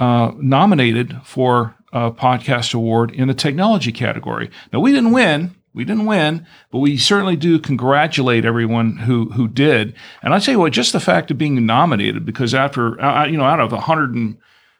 uh, 0.00 0.32
nominated 0.38 1.16
for 1.24 1.76
a 1.92 2.10
podcast 2.10 2.74
award 2.74 3.10
in 3.12 3.28
the 3.28 3.34
technology 3.34 3.92
category. 3.92 4.50
Now 4.72 4.80
we 4.80 4.90
didn't 4.92 5.12
win. 5.12 5.54
We 5.72 5.84
didn't 5.84 6.06
win, 6.06 6.46
but 6.72 6.78
we 6.80 6.96
certainly 6.96 7.36
do 7.36 7.60
congratulate 7.60 8.44
everyone 8.44 8.96
who 8.96 9.30
who 9.30 9.46
did. 9.46 9.94
And 10.20 10.34
I 10.34 10.40
tell 10.40 10.54
you 10.54 10.58
what, 10.58 10.72
just 10.72 10.92
the 10.92 10.98
fact 10.98 11.30
of 11.30 11.38
being 11.38 11.64
nominated, 11.64 12.26
because 12.26 12.54
after 12.54 13.00
uh, 13.00 13.26
you 13.26 13.36
know, 13.38 13.44
out 13.44 13.60
of 13.60 13.70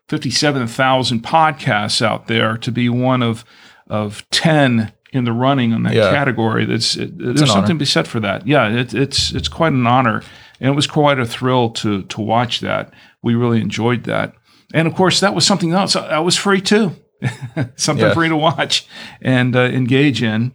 157,000 0.08 1.22
podcasts 1.22 2.02
out 2.02 2.26
there, 2.26 2.56
to 2.58 2.72
be 2.72 2.88
one 2.88 3.22
of 3.22 3.44
of 3.88 4.28
10 4.30 4.92
in 5.12 5.24
the 5.24 5.32
running 5.32 5.72
on 5.72 5.82
that 5.82 5.94
Yeah. 5.94 6.10
category, 6.12 6.64
that's 6.64 6.96
it, 6.96 7.10
an 7.10 7.18
there's 7.34 7.42
honor. 7.42 7.50
something 7.52 7.76
to 7.76 7.80
be 7.80 7.84
said 7.84 8.06
for 8.06 8.20
that. 8.20 8.46
Yeah, 8.46 8.68
it, 8.68 8.94
it's 8.94 9.32
it's 9.32 9.48
quite 9.48 9.72
an 9.72 9.86
honor, 9.86 10.22
and 10.60 10.70
it 10.70 10.74
was 10.76 10.86
quite 10.86 11.18
a 11.18 11.26
thrill 11.26 11.70
to 11.70 12.02
to 12.02 12.20
watch 12.20 12.60
that. 12.60 12.92
We 13.22 13.34
really 13.34 13.60
enjoyed 13.60 14.04
that, 14.04 14.34
and 14.74 14.86
of 14.88 14.94
course, 14.94 15.20
that 15.20 15.34
was 15.34 15.46
something 15.46 15.72
else 15.72 15.94
that 15.94 16.18
was 16.24 16.36
free 16.36 16.60
too, 16.60 16.92
something 17.76 18.06
Yeah. 18.06 18.14
free 18.14 18.28
to 18.28 18.36
watch 18.36 18.86
and 19.22 19.54
uh, 19.56 19.60
engage 19.62 20.22
in. 20.22 20.52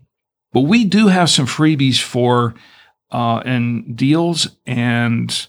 But 0.53 0.61
we 0.61 0.85
do 0.85 1.07
have 1.07 1.29
some 1.29 1.45
freebies 1.47 1.99
for 2.01 2.55
uh, 3.11 3.39
and 3.45 3.95
deals 3.95 4.47
and 4.65 5.47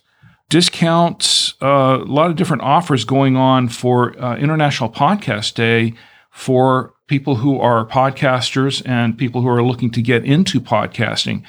discounts, 0.49 1.55
uh, 1.63 1.99
a 2.01 2.05
lot 2.05 2.31
of 2.31 2.37
different 2.37 2.63
offers 2.63 3.05
going 3.05 3.37
on 3.37 3.69
for 3.69 4.19
uh, 4.23 4.37
International 4.37 4.89
Podcast 4.91 5.55
Day 5.55 5.95
for 6.31 6.95
people 7.09 7.37
who 7.37 7.59
are 7.61 7.87
podcasters 7.87 8.83
and 8.87 9.17
people 9.17 9.41
who 9.43 9.49
are 9.49 9.63
looking 9.63 9.91
to 9.91 10.03
get 10.03 10.25
into 10.25 10.61
podcasting. 10.61 11.43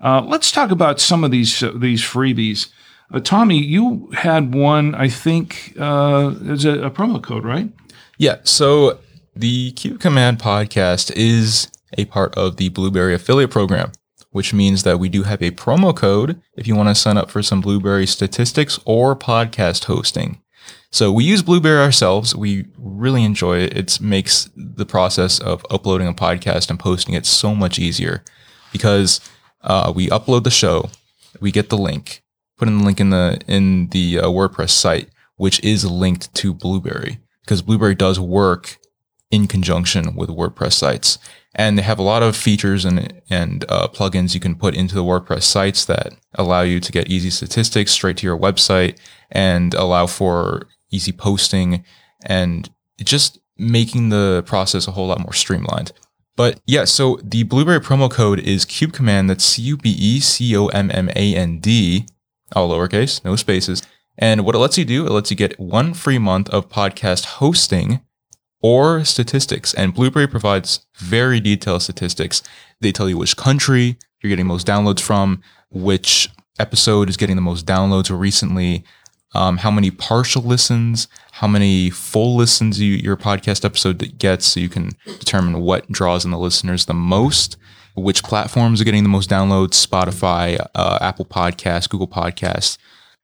Uh, 0.00 0.20
let's 0.22 0.50
talk 0.52 0.70
about 0.70 1.00
some 1.00 1.24
of 1.24 1.30
these 1.30 1.62
uh, 1.62 1.72
these 1.76 2.02
freebies. 2.02 2.68
Uh, 3.14 3.20
Tommy, 3.20 3.62
you 3.62 4.10
had 4.12 4.52
one, 4.52 4.92
I 4.96 5.08
think, 5.08 5.74
uh, 5.78 6.34
as 6.48 6.64
a, 6.64 6.86
a 6.86 6.90
promo 6.90 7.22
code, 7.22 7.44
right? 7.44 7.70
Yeah, 8.18 8.38
so 8.42 8.98
the 9.36 9.70
Cube 9.72 10.00
Command 10.00 10.40
podcast 10.40 11.12
is 11.14 11.68
a 11.96 12.06
part 12.06 12.34
of 12.34 12.56
the 12.56 12.70
Blubrry 12.70 13.14
affiliate 13.14 13.52
program, 13.52 13.92
which 14.32 14.52
means 14.52 14.82
that 14.82 14.98
we 14.98 15.08
do 15.08 15.22
have 15.22 15.40
a 15.42 15.52
promo 15.52 15.94
code 15.96 16.42
if 16.56 16.66
you 16.66 16.74
want 16.74 16.88
to 16.88 16.94
sign 16.96 17.16
up 17.16 17.30
for 17.30 17.40
some 17.40 17.60
Blubrry 17.60 18.04
statistics 18.04 18.80
or 18.84 19.14
podcast 19.14 19.84
hosting. 19.84 20.40
So 20.90 21.12
we 21.12 21.22
use 21.22 21.42
Blubrry 21.42 21.78
ourselves. 21.78 22.34
We 22.34 22.66
really 22.76 23.22
enjoy 23.22 23.58
it. 23.58 23.76
It 23.76 24.00
makes 24.00 24.50
the 24.56 24.86
process 24.86 25.38
of 25.38 25.64
uploading 25.70 26.08
a 26.08 26.14
podcast 26.14 26.68
and 26.68 26.80
posting 26.80 27.14
it 27.14 27.26
so 27.26 27.54
much 27.54 27.78
easier 27.78 28.24
because 28.72 29.20
uh, 29.62 29.92
we 29.94 30.08
upload 30.08 30.42
the 30.42 30.50
show, 30.50 30.90
we 31.40 31.52
get 31.52 31.68
the 31.68 31.78
link, 31.78 32.23
put 32.56 32.68
in 32.68 32.78
the 32.78 32.84
link 32.84 33.00
in 33.00 33.10
the 33.10 33.40
in 33.46 33.88
the 33.88 34.20
uh, 34.20 34.26
WordPress 34.26 34.70
site, 34.70 35.08
which 35.36 35.62
is 35.64 35.84
linked 35.84 36.34
to 36.34 36.54
Blubrry 36.54 37.20
because 37.42 37.62
Blubrry 37.62 37.94
does 37.94 38.18
work 38.18 38.78
in 39.30 39.46
conjunction 39.46 40.14
with 40.14 40.30
WordPress 40.30 40.72
sites, 40.74 41.18
and 41.54 41.76
they 41.76 41.82
have 41.82 41.98
a 41.98 42.02
lot 42.02 42.22
of 42.22 42.36
features 42.36 42.84
and 42.84 43.20
and 43.30 43.64
uh, 43.68 43.88
plugins 43.88 44.34
you 44.34 44.40
can 44.40 44.54
put 44.54 44.74
into 44.74 44.94
the 44.94 45.04
WordPress 45.04 45.42
sites 45.42 45.84
that 45.86 46.14
allow 46.34 46.62
you 46.62 46.80
to 46.80 46.92
get 46.92 47.08
easy 47.08 47.30
statistics 47.30 47.92
straight 47.92 48.16
to 48.18 48.26
your 48.26 48.38
website 48.38 48.98
and 49.30 49.74
allow 49.74 50.06
for 50.06 50.68
easy 50.90 51.12
posting, 51.12 51.84
and 52.24 52.70
just 52.98 53.38
making 53.58 54.08
the 54.08 54.42
process 54.46 54.86
a 54.86 54.92
whole 54.92 55.08
lot 55.08 55.20
more 55.20 55.32
streamlined. 55.32 55.92
But 56.36 56.60
yeah, 56.66 56.84
so 56.84 57.18
the 57.22 57.44
Blubrry 57.44 57.80
promo 57.80 58.10
code 58.10 58.40
is 58.40 58.64
Cube 58.64 58.92
Command. 58.92 59.30
That's 59.30 59.44
C 59.44 59.62
U 59.62 59.76
B 59.76 59.90
E 59.90 60.20
C 60.20 60.56
O 60.56 60.66
M 60.66 60.90
M 60.92 61.08
A 61.10 61.36
N 61.36 61.60
D, 61.60 62.06
all 62.52 62.70
lowercase, 62.70 63.24
no 63.24 63.36
spaces. 63.36 63.82
And 64.16 64.44
what 64.44 64.54
it 64.54 64.58
lets 64.58 64.78
you 64.78 64.84
do, 64.84 65.06
it 65.06 65.10
lets 65.10 65.30
you 65.30 65.36
get 65.36 65.58
one 65.58 65.94
free 65.94 66.18
month 66.18 66.48
of 66.50 66.68
podcast 66.68 67.24
hosting 67.24 68.00
or 68.62 69.04
statistics. 69.04 69.74
And 69.74 69.92
Blubrry 69.92 70.26
provides 70.26 70.86
very 70.96 71.40
detailed 71.40 71.82
statistics. 71.82 72.42
They 72.80 72.92
tell 72.92 73.08
you 73.08 73.18
which 73.18 73.36
country 73.36 73.98
you're 74.22 74.30
getting 74.30 74.46
most 74.46 74.66
downloads 74.66 75.00
from, 75.00 75.42
which 75.70 76.30
episode 76.58 77.08
is 77.08 77.16
getting 77.16 77.36
the 77.36 77.42
most 77.42 77.66
downloads 77.66 78.16
recently, 78.16 78.84
um, 79.34 79.58
how 79.58 79.70
many 79.70 79.90
partial 79.90 80.42
listens, 80.42 81.08
how 81.32 81.48
many 81.48 81.90
full 81.90 82.36
listens 82.36 82.80
you, 82.80 82.94
your 82.94 83.16
podcast 83.16 83.64
episode 83.64 84.16
gets, 84.16 84.46
so 84.46 84.60
you 84.60 84.68
can 84.68 84.92
determine 85.18 85.60
what 85.60 85.90
draws 85.90 86.24
in 86.24 86.30
the 86.30 86.38
listeners 86.38 86.86
the 86.86 86.94
most, 86.94 87.56
which 87.94 88.22
platforms 88.22 88.80
are 88.80 88.84
getting 88.84 89.02
the 89.02 89.08
most 89.08 89.30
downloads, 89.30 89.84
Spotify, 89.86 90.64
uh, 90.74 90.98
Apple 91.00 91.24
Podcasts, 91.24 91.88
Google 91.88 92.08
Podcasts. 92.08 92.78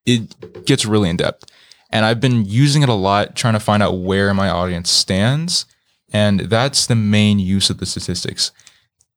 It 0.07 0.65
gets 0.65 0.87
really 0.87 1.11
in 1.11 1.17
depth. 1.17 1.51
And 1.91 2.05
I've 2.05 2.21
been 2.21 2.45
using 2.45 2.83
it 2.83 2.89
a 2.89 2.95
lot, 2.95 3.35
trying 3.35 3.55
to 3.55 3.61
find 3.61 3.83
out 3.83 3.99
where 3.99 4.33
my 4.33 4.49
audience 4.49 4.91
stands. 4.91 5.67
And 6.13 6.41
that's 6.41 6.87
the 6.87 6.95
main 6.95 7.39
use 7.39 7.69
of 7.69 7.79
the 7.79 7.87
statistics. 7.87 8.53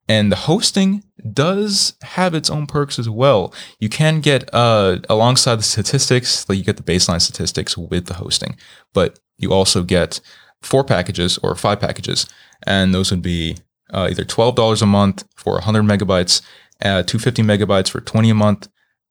And 0.07 0.31
the 0.31 0.35
hosting 0.35 1.03
does 1.31 1.93
have 2.01 2.33
its 2.33 2.49
own 2.49 2.67
perks 2.67 2.99
as 2.99 3.09
well. 3.09 3.53
You 3.79 3.89
can 3.89 4.19
get 4.19 4.49
uh, 4.53 4.97
alongside 5.07 5.59
the 5.59 5.63
statistics, 5.63 6.47
like 6.49 6.57
you 6.57 6.63
get 6.63 6.77
the 6.77 6.83
baseline 6.83 7.21
statistics 7.21 7.77
with 7.77 8.07
the 8.07 8.15
hosting, 8.15 8.57
but 8.93 9.19
you 9.37 9.53
also 9.53 9.83
get 9.83 10.19
four 10.61 10.83
packages 10.83 11.37
or 11.39 11.55
five 11.55 11.79
packages, 11.79 12.27
and 12.65 12.93
those 12.93 13.11
would 13.11 13.21
be 13.21 13.57
uh, 13.93 14.07
either 14.09 14.25
twelve 14.25 14.55
dollars 14.55 14.81
a 14.81 14.85
month 14.85 15.23
for 15.35 15.53
100 15.53 15.83
megabytes, 15.83 16.41
uh, 16.81 17.03
250 17.03 17.43
megabytes 17.43 17.89
for 17.89 18.01
20 18.01 18.29
a 18.29 18.35
month. 18.35 18.67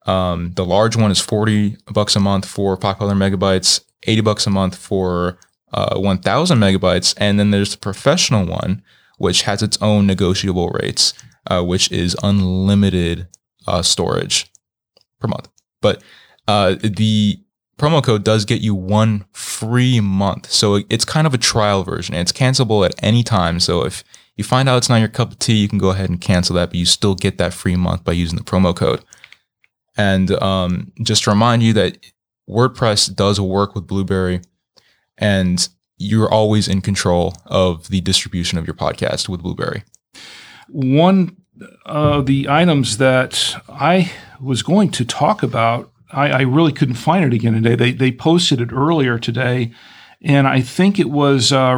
Um, 0.06 0.52
the 0.54 0.64
large 0.64 0.96
one 0.96 1.10
is 1.10 1.20
40 1.20 1.76
bucks 1.92 2.16
a 2.16 2.20
month 2.20 2.44
for 2.46 2.76
500 2.76 3.14
megabytes, 3.14 3.84
80 4.04 4.20
bucks 4.22 4.46
a 4.46 4.50
month 4.50 4.76
for 4.76 5.38
uh, 5.72 5.96
1,000 5.96 6.58
megabytes, 6.58 7.14
and 7.18 7.38
then 7.38 7.50
there's 7.50 7.70
the 7.70 7.78
professional 7.78 8.44
one 8.44 8.82
which 9.18 9.42
has 9.42 9.62
its 9.62 9.78
own 9.80 10.04
negotiable 10.04 10.70
rates, 10.70 11.14
uh, 11.48 11.62
which 11.62 11.92
is 11.92 12.16
unlimited 12.24 13.28
uh, 13.68 13.80
storage 13.80 14.50
per 15.20 15.28
month. 15.28 15.48
But 15.80 16.02
uh, 16.48 16.74
the 16.82 17.38
promo 17.78 18.02
code 18.02 18.24
does 18.24 18.44
get 18.44 18.62
you 18.62 18.74
one 18.74 19.24
free 19.32 20.00
month. 20.00 20.50
So 20.50 20.80
it's 20.90 21.04
kind 21.04 21.26
of 21.26 21.34
a 21.34 21.38
trial 21.38 21.84
version. 21.84 22.16
It's 22.16 22.32
cancelable 22.32 22.84
at 22.84 22.94
any 23.00 23.22
time. 23.22 23.60
So 23.60 23.84
if 23.84 24.02
you 24.36 24.44
find 24.44 24.68
out 24.68 24.78
it's 24.78 24.88
not 24.88 25.00
your 25.00 25.08
cup 25.08 25.32
of 25.32 25.38
tea, 25.38 25.54
you 25.54 25.68
can 25.68 25.78
go 25.78 25.90
ahead 25.90 26.10
and 26.10 26.20
cancel 26.20 26.56
that, 26.56 26.70
but 26.70 26.76
you 26.76 26.86
still 26.86 27.14
get 27.14 27.38
that 27.38 27.52
free 27.52 27.76
month 27.76 28.04
by 28.04 28.12
using 28.12 28.38
the 28.38 28.44
promo 28.44 28.74
code. 28.74 29.04
And 29.96 30.30
um, 30.42 30.92
just 31.02 31.24
to 31.24 31.30
remind 31.30 31.62
you 31.62 31.72
that 31.74 31.98
WordPress 32.48 33.14
does 33.14 33.40
work 33.40 33.74
with 33.74 33.86
Blubrry, 33.86 34.40
And 35.18 35.68
you're 35.98 36.30
always 36.30 36.68
in 36.68 36.80
control 36.80 37.34
of 37.46 37.88
the 37.88 38.00
distribution 38.00 38.58
of 38.58 38.66
your 38.66 38.74
podcast 38.74 39.28
with 39.28 39.42
Blubrry. 39.42 39.84
One 40.68 41.36
of 41.84 42.26
the 42.26 42.48
items 42.48 42.96
that 42.96 43.62
I 43.68 44.10
was 44.40 44.62
going 44.62 44.90
to 44.92 45.04
talk 45.04 45.42
about, 45.42 45.92
I, 46.10 46.30
I 46.30 46.40
really 46.42 46.72
couldn't 46.72 46.94
find 46.94 47.24
it 47.24 47.34
again 47.34 47.52
today. 47.52 47.76
They, 47.76 47.92
they 47.92 48.10
posted 48.10 48.60
it 48.60 48.72
earlier 48.72 49.18
today, 49.18 49.72
and 50.22 50.48
I 50.48 50.60
think 50.60 50.98
it 50.98 51.10
was 51.10 51.52
uh, 51.52 51.76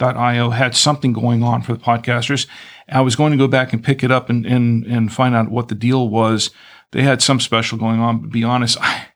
Restream.io 0.00 0.50
had 0.50 0.76
something 0.76 1.12
going 1.12 1.42
on 1.42 1.62
for 1.62 1.74
the 1.74 1.78
podcasters. 1.78 2.46
I 2.88 3.00
was 3.02 3.16
going 3.16 3.32
to 3.32 3.38
go 3.38 3.48
back 3.48 3.72
and 3.72 3.84
pick 3.84 4.02
it 4.02 4.10
up 4.10 4.28
and, 4.30 4.44
and, 4.44 4.84
and 4.84 5.12
find 5.12 5.34
out 5.34 5.50
what 5.50 5.68
the 5.68 5.74
deal 5.74 6.08
was 6.08 6.50
they 6.92 7.02
had 7.02 7.22
some 7.22 7.38
special 7.38 7.78
going 7.78 8.00
on. 8.00 8.18
But 8.18 8.30
be 8.30 8.44
honest, 8.44 8.76
I, 8.80 9.06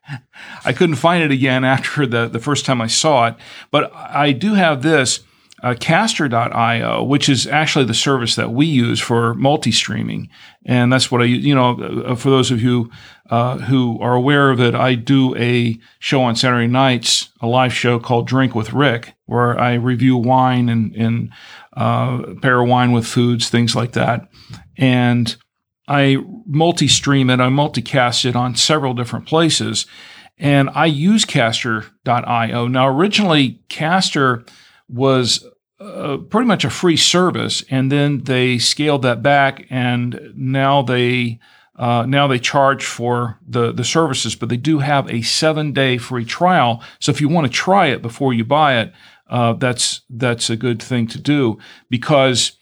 I 0.63 0.73
couldn't 0.73 0.95
find 0.95 1.23
it 1.23 1.31
again 1.31 1.63
after 1.63 2.05
the, 2.05 2.27
the 2.27 2.39
first 2.39 2.65
time 2.65 2.81
I 2.81 2.87
saw 2.87 3.27
it. 3.27 3.35
But 3.71 3.93
I 3.93 4.31
do 4.31 4.53
have 4.53 4.81
this 4.81 5.21
uh, 5.65 5.73
Castr.io, 5.73 7.03
which 7.03 7.27
is 7.27 7.47
actually 7.47 7.85
the 7.85 7.95
service 7.95 8.35
that 8.35 8.51
we 8.51 8.67
use 8.67 8.99
for 8.99 9.33
multi-streaming, 9.33 10.29
and 10.63 10.93
that's 10.93 11.09
what 11.09 11.21
I 11.21 11.25
use, 11.25 11.43
you 11.43 11.55
know 11.55 12.03
uh, 12.05 12.13
for 12.13 12.29
those 12.29 12.51
of 12.51 12.61
you 12.61 12.91
uh, 13.31 13.57
who 13.57 13.99
are 13.99 14.13
aware 14.13 14.51
of 14.51 14.61
it, 14.61 14.75
I 14.75 14.93
do 14.93 15.35
a 15.35 15.79
show 15.97 16.21
on 16.21 16.35
Saturday 16.35 16.67
nights, 16.67 17.29
a 17.41 17.47
live 17.47 17.73
show 17.73 17.97
called 17.97 18.27
Drink 18.27 18.53
with 18.53 18.73
Rick, 18.73 19.15
where 19.25 19.59
I 19.59 19.73
review 19.73 20.17
wine 20.17 20.69
and 20.69 20.95
and 20.95 21.31
uh, 21.73 22.35
pair 22.43 22.63
wine 22.63 22.91
with 22.91 23.07
foods, 23.07 23.49
things 23.49 23.75
like 23.75 23.93
that, 23.93 24.29
and 24.77 25.35
I 25.87 26.17
multi 26.45 26.87
stream 26.87 27.31
it, 27.31 27.39
I 27.39 27.47
multicast 27.47 28.23
it 28.23 28.35
on 28.35 28.55
several 28.55 28.93
different 28.93 29.25
places. 29.25 29.87
And 30.37 30.69
I 30.75 30.87
use 30.87 31.23
castr.io. 31.23 32.67
Now, 32.67 32.87
originally, 32.89 33.61
Castr 33.69 34.45
was 34.89 35.47
uh, 35.79 36.17
pretty 36.29 36.47
much 36.47 36.63
a 36.63 36.69
free 36.69 36.97
service, 36.97 37.63
and 37.69 37.91
then 37.91 38.23
they 38.23 38.57
scaled 38.57 39.01
that 39.01 39.21
back, 39.21 39.65
and 39.69 40.31
now 40.35 40.81
they 40.81 41.39
uh, 41.75 42.05
now 42.05 42.27
they 42.27 42.39
charge 42.39 42.85
for 42.85 43.39
the 43.45 43.71
the 43.71 43.83
services, 43.83 44.35
but 44.35 44.49
they 44.49 44.57
do 44.57 44.79
have 44.79 45.09
a 45.09 45.21
seven 45.21 45.73
day 45.73 45.97
free 45.97 46.25
trial. 46.25 46.81
So 46.99 47.11
if 47.11 47.19
you 47.19 47.27
want 47.27 47.47
to 47.47 47.53
try 47.53 47.87
it 47.87 48.01
before 48.01 48.33
you 48.33 48.45
buy 48.45 48.79
it, 48.79 48.93
uh, 49.29 49.53
that's 49.53 50.01
that's 50.09 50.49
a 50.49 50.55
good 50.55 50.81
thing 50.81 51.07
to 51.07 51.19
do 51.19 51.57
because 51.89 52.53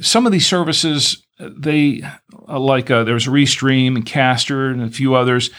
some 0.00 0.26
of 0.26 0.32
these 0.32 0.46
services 0.46 1.26
they 1.38 2.02
uh, 2.48 2.58
like 2.58 2.90
uh, 2.90 3.04
there's 3.04 3.26
Restream 3.26 3.96
and 3.96 4.06
Castr 4.06 4.72
and 4.72 4.82
a 4.82 4.90
few 4.90 5.14
others. 5.14 5.50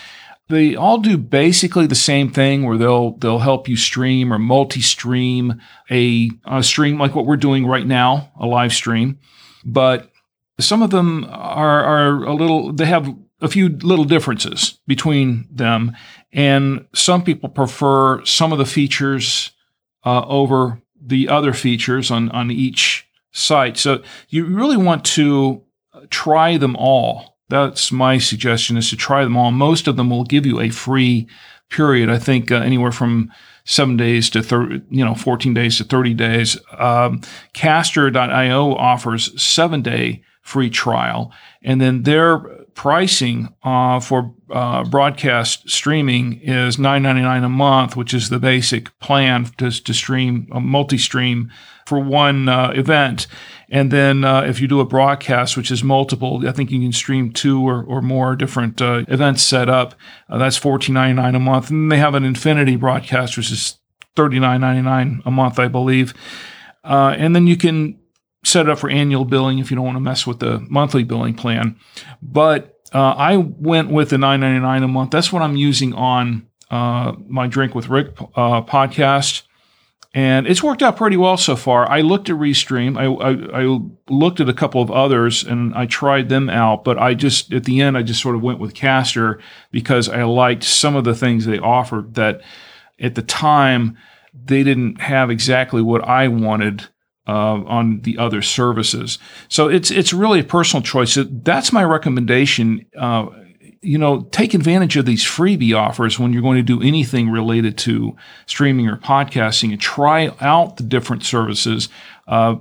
They 0.49 0.75
all 0.75 0.97
do 0.97 1.15
basically 1.17 1.85
the 1.85 1.93
same 1.93 2.31
thing 2.31 2.65
where 2.65 2.77
they'll 2.77 3.11
they'll 3.17 3.39
help 3.39 3.67
you 3.67 3.77
stream 3.77 4.33
or 4.33 4.39
multi-stream 4.39 5.61
a, 5.91 6.31
a 6.45 6.63
stream 6.63 6.97
like 6.97 7.13
what 7.13 7.27
we're 7.27 7.37
doing 7.37 7.67
right 7.67 7.85
now, 7.85 8.31
a 8.39 8.47
live 8.47 8.73
stream. 8.73 9.19
But 9.63 10.11
some 10.59 10.81
of 10.81 10.89
them 10.89 11.25
are 11.29 11.83
are 11.83 12.23
a 12.23 12.33
little 12.33 12.73
they 12.73 12.87
have 12.87 13.15
a 13.41 13.47
few 13.47 13.69
little 13.69 14.05
differences 14.05 14.79
between 14.87 15.47
them, 15.51 15.95
and 16.33 16.87
some 16.95 17.23
people 17.23 17.49
prefer 17.49 18.25
some 18.25 18.51
of 18.51 18.57
the 18.57 18.65
features 18.65 19.51
uh, 20.03 20.25
over 20.25 20.81
the 20.99 21.29
other 21.29 21.53
features 21.53 22.09
on 22.09 22.29
on 22.31 22.49
each 22.49 23.07
site. 23.31 23.77
So 23.77 24.01
you 24.29 24.45
really 24.45 24.77
want 24.77 25.05
to 25.05 25.63
try 26.09 26.57
them 26.57 26.75
all. 26.75 27.37
That's 27.49 27.91
my 27.91 28.17
suggestion 28.17 28.77
is 28.77 28.89
to 28.89 28.95
try 28.95 29.23
them 29.23 29.35
all. 29.35 29.51
Most 29.51 29.87
of 29.87 29.97
them 29.97 30.09
will 30.09 30.23
give 30.23 30.45
you 30.45 30.59
a 30.59 30.69
free 30.69 31.27
period. 31.69 32.09
I 32.09 32.17
think 32.17 32.51
uh, 32.51 32.55
anywhere 32.55 32.91
from 32.91 33.31
seven 33.65 33.97
days 33.97 34.29
to 34.31 34.41
thir- 34.41 34.81
you 34.89 35.05
know 35.05 35.15
14 35.15 35.53
days 35.53 35.77
to 35.77 35.83
30 35.83 36.13
days. 36.13 36.57
Um, 36.77 37.21
Castr.io 37.53 38.75
offers 38.75 39.41
seven 39.41 39.81
day 39.81 40.23
free 40.41 40.69
trial, 40.69 41.31
and 41.61 41.79
then 41.79 42.03
their 42.03 42.39
pricing 42.73 43.53
uh, 43.63 43.99
for 43.99 44.33
uh, 44.49 44.83
broadcast 44.85 45.69
streaming 45.69 46.39
is 46.41 46.77
$9.99 46.77 47.43
a 47.43 47.49
month, 47.49 47.97
which 47.97 48.13
is 48.13 48.29
the 48.29 48.39
basic 48.39 48.97
plan 48.99 49.45
to, 49.57 49.69
to 49.69 49.93
stream 49.93 50.47
a 50.51 50.61
multi-stream 50.61 51.51
for 51.85 51.99
one 51.99 52.47
uh, 52.47 52.71
event. 52.73 53.27
And 53.71 53.91
then 53.91 54.23
uh, 54.23 54.41
if 54.41 54.59
you 54.59 54.67
do 54.67 54.79
a 54.79 54.85
broadcast, 54.85 55.55
which 55.55 55.69
is 55.69 55.83
multiple, 55.83 56.47
I 56.47 56.51
think 56.51 56.71
you 56.71 56.79
can 56.79 56.91
stream 56.91 57.31
two 57.31 57.61
or, 57.61 57.83
or 57.83 58.01
more 58.01 58.35
different 58.35 58.81
uh, 58.81 59.05
events 59.07 59.43
set 59.43 59.69
up. 59.69 59.93
Uh, 60.27 60.39
that's 60.39 60.57
fourteen 60.57 60.95
ninety 60.95 61.21
nine 61.21 61.35
a 61.35 61.39
month. 61.39 61.69
And 61.69 61.91
they 61.91 61.97
have 61.97 62.15
an 62.15 62.23
infinity 62.23 62.77
broadcast, 62.77 63.37
which 63.37 63.51
is 63.51 63.77
thirty 64.15 64.39
nine 64.39 64.61
ninety 64.61 64.81
nine 64.81 65.21
a 65.23 65.29
month, 65.29 65.59
I 65.59 65.67
believe. 65.67 66.15
Uh, 66.83 67.13
and 67.17 67.35
then 67.35 67.45
you 67.45 67.57
can 67.57 67.99
set 68.43 68.65
it 68.65 68.71
up 68.71 68.79
for 68.79 68.89
annual 68.89 69.25
billing 69.25 69.59
if 69.59 69.69
you 69.69 69.75
don't 69.75 69.85
want 69.85 69.97
to 69.97 70.01
mess 70.01 70.25
with 70.25 70.39
the 70.39 70.65
monthly 70.69 71.03
billing 71.03 71.35
plan. 71.35 71.77
But 72.21 72.75
uh, 72.91 73.11
I 73.11 73.37
went 73.37 73.91
with 73.91 74.09
the 74.09 74.17
nine 74.17 74.39
ninety 74.39 74.61
nine 74.61 74.81
a 74.81 74.87
month. 74.87 75.11
That's 75.11 75.31
what 75.31 75.43
I'm 75.43 75.55
using 75.55 75.93
on 75.93 76.47
uh, 76.71 77.13
my 77.27 77.45
Drink 77.45 77.75
with 77.75 77.87
Rick 77.87 78.15
podcast 78.15 79.43
and 80.13 80.47
it's 80.47 80.63
worked 80.63 80.81
out 80.81 80.97
pretty 80.97 81.17
well 81.17 81.37
so 81.37 81.55
far. 81.55 81.89
I 81.89 82.01
looked 82.01 82.29
at 82.29 82.35
Restream. 82.35 82.97
I, 82.97 83.05
I, 83.05 83.61
I, 83.61 83.89
looked 84.11 84.39
at 84.39 84.49
a 84.49 84.53
couple 84.53 84.81
of 84.81 84.89
others 84.89 85.43
and 85.43 85.73
I 85.75 85.85
tried 85.85 86.29
them 86.29 86.49
out, 86.49 86.83
but 86.83 86.97
I 86.97 87.13
just 87.13 87.53
at 87.53 87.65
the 87.65 87.79
end 87.79 87.95
I 87.95 88.01
just 88.01 88.21
sort 88.21 88.35
of 88.35 88.41
went 88.41 88.59
with 88.59 88.73
Castr 88.73 89.39
because 89.71 90.09
I 90.09 90.23
liked 90.23 90.63
some 90.63 90.95
of 90.95 91.03
the 91.03 91.13
things 91.13 91.45
they 91.45 91.59
offered 91.59 92.15
that 92.15 92.41
at 92.99 93.13
the 93.13 93.21
time 93.21 93.97
they 94.33 94.63
didn't 94.63 94.99
have 94.99 95.29
exactly 95.29 95.81
what 95.83 96.03
I 96.03 96.27
wanted 96.27 96.87
uh, 97.27 97.61
on 97.67 98.01
the 98.01 98.17
other 98.17 98.41
services. 98.41 99.19
So 99.47 99.67
it's 99.67 99.91
it's 99.91 100.11
really 100.11 100.39
a 100.39 100.43
personal 100.43 100.81
choice. 100.81 101.13
So 101.13 101.23
that's 101.23 101.71
my 101.71 101.83
recommendation. 101.83 102.87
Uh, 102.97 103.27
you 103.81 103.97
know, 103.97 104.23
take 104.31 104.53
advantage 104.53 104.97
of 104.97 105.05
these 105.05 105.23
freebie 105.23 105.75
offers 105.75 106.19
when 106.19 106.33
you're 106.33 106.41
going 106.41 106.57
to 106.57 106.63
do 106.63 106.81
anything 106.81 107.29
related 107.29 107.77
to 107.79 108.15
streaming 108.45 108.87
or 108.87 108.97
podcasting 108.97 109.71
and 109.71 109.79
try 109.79 110.31
out 110.41 110.77
the 110.77 110.83
different 110.83 111.23
services 111.23 111.87
uh, 112.27 112.55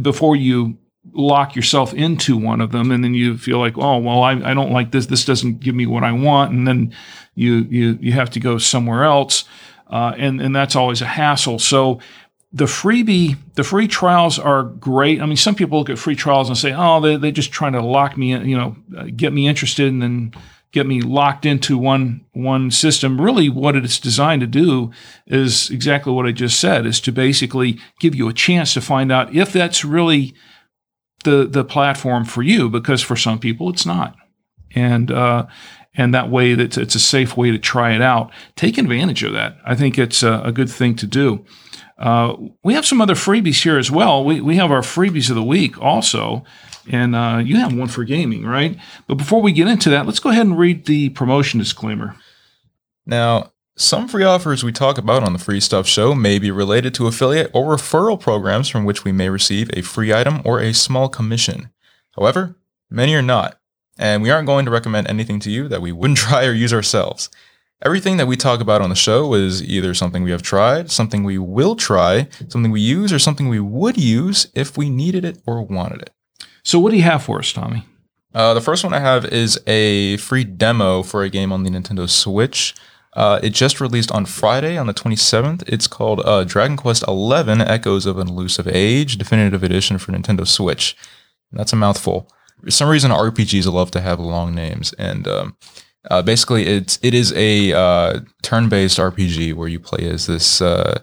before 0.00 0.34
you 0.34 0.78
lock 1.12 1.54
yourself 1.54 1.92
into 1.94 2.36
one 2.36 2.60
of 2.60 2.72
them. 2.72 2.90
And 2.90 3.04
then 3.04 3.14
you 3.14 3.36
feel 3.38 3.58
like 3.58 3.76
oh 3.76 3.98
well 3.98 4.22
I, 4.22 4.32
I 4.32 4.54
don't 4.54 4.72
like 4.72 4.92
this. 4.92 5.06
This 5.06 5.24
doesn't 5.24 5.60
give 5.60 5.74
me 5.74 5.86
what 5.86 6.04
i 6.04 6.12
want. 6.12 6.52
And 6.52 6.66
then 6.66 6.94
you 7.34 7.66
you, 7.68 7.98
you 8.00 8.12
have 8.12 8.30
to 8.30 8.40
go 8.40 8.58
somewhere 8.58 9.04
else. 9.04 9.44
Uh, 9.88 10.14
and 10.16 10.40
and 10.40 10.54
that's 10.54 10.74
always 10.74 11.00
a 11.00 11.06
hassle. 11.06 11.58
So 11.58 12.00
the 12.52 12.64
freebie 12.64 13.36
the 13.54 13.64
free 13.64 13.88
trials 13.88 14.38
are 14.38 14.62
great 14.62 15.20
i 15.20 15.26
mean 15.26 15.36
some 15.36 15.54
people 15.54 15.78
look 15.78 15.90
at 15.90 15.98
free 15.98 16.14
trials 16.14 16.48
and 16.48 16.56
say 16.56 16.72
oh 16.76 17.00
they, 17.00 17.16
they're 17.16 17.30
just 17.30 17.52
trying 17.52 17.72
to 17.72 17.82
lock 17.82 18.16
me 18.16 18.32
in 18.32 18.48
you 18.48 18.56
know 18.56 18.76
get 19.16 19.32
me 19.32 19.48
interested 19.48 19.88
and 19.88 20.02
then 20.02 20.32
get 20.72 20.86
me 20.86 21.00
locked 21.00 21.44
into 21.44 21.76
one 21.76 22.24
one 22.32 22.70
system 22.70 23.20
really 23.20 23.48
what 23.48 23.74
it's 23.74 23.98
designed 23.98 24.40
to 24.40 24.46
do 24.46 24.90
is 25.26 25.70
exactly 25.70 26.12
what 26.12 26.26
i 26.26 26.32
just 26.32 26.60
said 26.60 26.86
is 26.86 27.00
to 27.00 27.10
basically 27.10 27.78
give 27.98 28.14
you 28.14 28.28
a 28.28 28.32
chance 28.32 28.72
to 28.74 28.80
find 28.80 29.10
out 29.10 29.34
if 29.34 29.52
that's 29.52 29.84
really 29.84 30.34
the 31.26 31.44
the 31.44 31.64
platform 31.64 32.24
for 32.24 32.42
you 32.42 32.70
because 32.70 33.02
for 33.02 33.16
some 33.16 33.38
people 33.38 33.68
it's 33.68 33.84
not, 33.84 34.16
and 34.74 35.10
uh, 35.10 35.46
and 35.94 36.14
that 36.14 36.30
way 36.30 36.54
that 36.54 36.78
it's 36.78 36.94
a 36.94 37.00
safe 37.00 37.36
way 37.36 37.50
to 37.50 37.58
try 37.58 37.94
it 37.94 38.00
out. 38.00 38.32
Take 38.54 38.78
advantage 38.78 39.22
of 39.22 39.34
that. 39.34 39.58
I 39.64 39.74
think 39.74 39.98
it's 39.98 40.22
a, 40.22 40.40
a 40.44 40.52
good 40.52 40.70
thing 40.70 40.94
to 40.96 41.06
do. 41.06 41.44
Uh, 41.98 42.36
we 42.62 42.74
have 42.74 42.86
some 42.86 43.00
other 43.00 43.14
freebies 43.14 43.62
here 43.62 43.78
as 43.78 43.90
well. 43.90 44.24
We 44.24 44.40
we 44.40 44.56
have 44.56 44.70
our 44.70 44.82
freebies 44.82 45.30
of 45.30 45.36
the 45.36 45.42
week 45.42 45.80
also. 45.80 46.44
And 46.88 47.16
uh, 47.16 47.42
you 47.44 47.56
have 47.56 47.74
one 47.74 47.88
for 47.88 48.04
gaming, 48.04 48.44
right? 48.44 48.78
But 49.08 49.16
before 49.16 49.42
we 49.42 49.52
get 49.52 49.66
into 49.66 49.90
that, 49.90 50.06
let's 50.06 50.20
go 50.20 50.30
ahead 50.30 50.46
and 50.46 50.58
read 50.58 50.86
the 50.86 51.08
promotion 51.10 51.58
disclaimer. 51.58 52.14
Now, 53.04 53.50
some 53.76 54.08
free 54.08 54.24
offers 54.24 54.64
we 54.64 54.72
talk 54.72 54.96
about 54.96 55.22
on 55.22 55.32
the 55.32 55.38
Free 55.38 55.60
Stuff 55.60 55.86
Show 55.86 56.14
may 56.14 56.38
be 56.38 56.50
related 56.50 56.94
to 56.94 57.06
affiliate 57.06 57.50
or 57.52 57.74
referral 57.76 58.18
programs 58.18 58.68
from 58.68 58.84
which 58.84 59.04
we 59.04 59.12
may 59.12 59.28
receive 59.28 59.68
a 59.74 59.82
free 59.82 60.14
item 60.14 60.40
or 60.44 60.60
a 60.60 60.72
small 60.72 61.08
commission. 61.08 61.70
However, 62.16 62.56
many 62.88 63.14
are 63.14 63.22
not, 63.22 63.58
and 63.98 64.22
we 64.22 64.30
aren't 64.30 64.46
going 64.46 64.64
to 64.64 64.70
recommend 64.70 65.08
anything 65.08 65.40
to 65.40 65.50
you 65.50 65.68
that 65.68 65.82
we 65.82 65.92
wouldn't 65.92 66.18
try 66.20 66.46
or 66.46 66.52
use 66.52 66.72
ourselves. 66.72 67.28
Everything 67.84 68.16
that 68.16 68.26
we 68.26 68.36
talk 68.36 68.60
about 68.60 68.80
on 68.80 68.88
the 68.88 68.96
show 68.96 69.34
is 69.34 69.62
either 69.62 69.92
something 69.92 70.22
we 70.22 70.30
have 70.30 70.42
tried, 70.42 70.90
something 70.90 71.24
we 71.24 71.36
will 71.36 71.76
try, 71.76 72.26
something 72.48 72.70
we 72.70 72.80
use, 72.80 73.12
or 73.12 73.18
something 73.18 73.48
we 73.48 73.60
would 73.60 73.98
use 73.98 74.46
if 74.54 74.78
we 74.78 74.88
needed 74.88 75.26
it 75.26 75.38
or 75.46 75.62
wanted 75.62 76.00
it. 76.00 76.10
So, 76.62 76.78
what 76.78 76.90
do 76.90 76.96
you 76.96 77.02
have 77.02 77.22
for 77.22 77.38
us, 77.38 77.52
Tommy? 77.52 77.84
Uh, 78.34 78.54
the 78.54 78.62
first 78.62 78.82
one 78.82 78.94
I 78.94 79.00
have 79.00 79.26
is 79.26 79.60
a 79.66 80.16
free 80.16 80.44
demo 80.44 81.02
for 81.02 81.22
a 81.22 81.28
game 81.28 81.52
on 81.52 81.64
the 81.64 81.70
Nintendo 81.70 82.08
Switch. 82.08 82.74
Uh, 83.12 83.40
it 83.42 83.50
just 83.50 83.80
released 83.80 84.10
on 84.10 84.26
Friday 84.26 84.76
on 84.76 84.86
the 84.86 84.94
27th. 84.94 85.62
It's 85.66 85.86
called 85.86 86.20
uh, 86.24 86.44
Dragon 86.44 86.76
Quest 86.76 87.02
XI 87.06 87.62
Echoes 87.62 88.04
of 88.04 88.18
an 88.18 88.28
Elusive 88.28 88.68
Age 88.68 89.16
Definitive 89.16 89.62
Edition 89.62 89.98
for 89.98 90.12
Nintendo 90.12 90.46
Switch. 90.46 90.96
And 91.50 91.60
that's 91.60 91.72
a 91.72 91.76
mouthful. 91.76 92.28
For 92.62 92.70
some 92.70 92.88
reason, 92.88 93.10
RPGs 93.10 93.70
love 93.70 93.90
to 93.92 94.00
have 94.00 94.18
long 94.18 94.54
names. 94.54 94.92
And 94.94 95.26
um, 95.28 95.56
uh, 96.10 96.22
basically, 96.22 96.66
it's, 96.66 96.98
it 97.02 97.14
is 97.14 97.32
a 97.34 97.72
uh, 97.72 98.20
turn 98.42 98.68
based 98.68 98.98
RPG 98.98 99.54
where 99.54 99.68
you 99.68 99.80
play 99.80 100.08
as 100.08 100.26
this, 100.26 100.60
uh, 100.60 101.00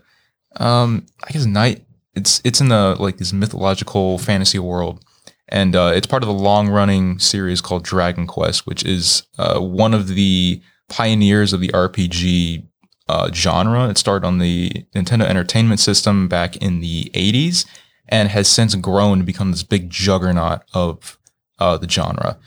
um, 0.58 1.06
I 1.24 1.32
guess, 1.32 1.46
knight. 1.46 1.86
It's, 2.16 2.42
it's 2.44 2.62
in 2.62 2.70
the 2.70 2.96
like 3.00 3.18
this 3.18 3.34
mythological 3.34 4.18
fantasy 4.18 4.60
world. 4.60 5.04
And 5.50 5.76
uh, 5.76 5.92
it's 5.94 6.08
part 6.08 6.24
of 6.24 6.28
the 6.28 6.34
long 6.34 6.70
running 6.70 7.20
series 7.20 7.62
called 7.62 7.84
Dragon 7.84 8.28
Quest, 8.28 8.66
which 8.66 8.84
is 8.86 9.24
one 9.38 9.94
of 9.94 10.08
the 10.08 10.62
pioneers 10.90 11.54
of 11.54 11.60
the 11.60 11.70
RPG 11.70 12.66
uh, 13.08 13.32
genre. 13.32 13.90
It 13.90 13.98
started 13.98 14.26
on 14.26 14.38
the 14.38 14.70
Nintendo 14.96 15.26
Entertainment 15.26 15.80
System 15.80 16.28
back 16.28 16.56
in 16.58 16.80
the 16.80 17.12
80s 17.14 17.66
and 18.08 18.30
has 18.30 18.48
since 18.48 18.76
grown 18.76 19.20
to 19.20 19.24
become 19.24 19.52
this 19.52 19.64
big 19.64 19.90
juggernaut 19.90 20.62
of 20.74 21.18
uh, 21.60 21.78
the 21.78 21.90
genre. 21.90 22.38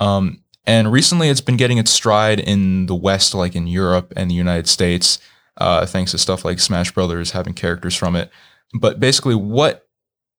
Um, 0.00 0.42
and 0.66 0.90
recently 0.90 1.28
it's 1.28 1.40
been 1.40 1.56
getting 1.56 1.78
its 1.78 1.90
stride 1.90 2.40
in 2.40 2.86
the 2.86 2.94
West, 2.94 3.34
like 3.34 3.54
in 3.54 3.66
Europe 3.66 4.12
and 4.16 4.30
the 4.30 4.34
United 4.34 4.68
States, 4.68 5.18
uh, 5.58 5.86
thanks 5.86 6.10
to 6.10 6.18
stuff 6.18 6.44
like 6.44 6.58
Smash 6.58 6.92
Brothers 6.92 7.30
having 7.30 7.54
characters 7.54 7.94
from 7.94 8.16
it. 8.16 8.30
But 8.74 8.98
basically, 8.98 9.34
what 9.34 9.86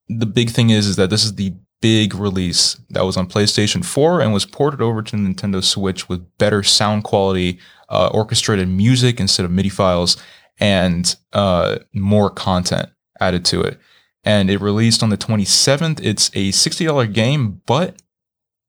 the 0.10 0.26
big 0.26 0.52
thing 0.52 0.70
is, 0.70 0.86
is 0.88 0.96
that 0.98 1.10
this 1.10 1.24
is 1.24 1.36
the 1.36 1.54
big 1.82 2.16
release 2.16 2.76
that 2.90 3.06
was 3.06 3.18
on 3.18 3.28
PlayStation 3.28 3.86
4 3.86 4.22
and 4.22 4.34
was 4.34 4.46
ported 4.46 4.82
over 4.82 5.02
to 5.02 5.16
Nintendo 5.16 5.64
Switch 5.64 6.10
with 6.10 6.38
better 6.38 6.64
sound 6.64 7.04
quality, 7.04 7.60
uh, 7.90 8.08
orchestrated 8.08 8.68
music 8.68 9.20
instead 9.20 9.46
of 9.46 9.52
MIDI 9.52 9.70
files, 9.70 10.18
and 10.60 11.16
uh, 11.34 11.78
more 11.94 12.30
content 12.30 12.90
added 13.20 13.46
to 13.46 13.62
it. 13.62 13.80
And 14.24 14.50
it 14.50 14.60
released 14.60 15.04
on 15.04 15.10
the 15.10 15.18
27th. 15.18 16.02
It's 16.04 16.30
a 16.30 16.50
$60 16.50 17.14
game, 17.14 17.62
but 17.66 18.02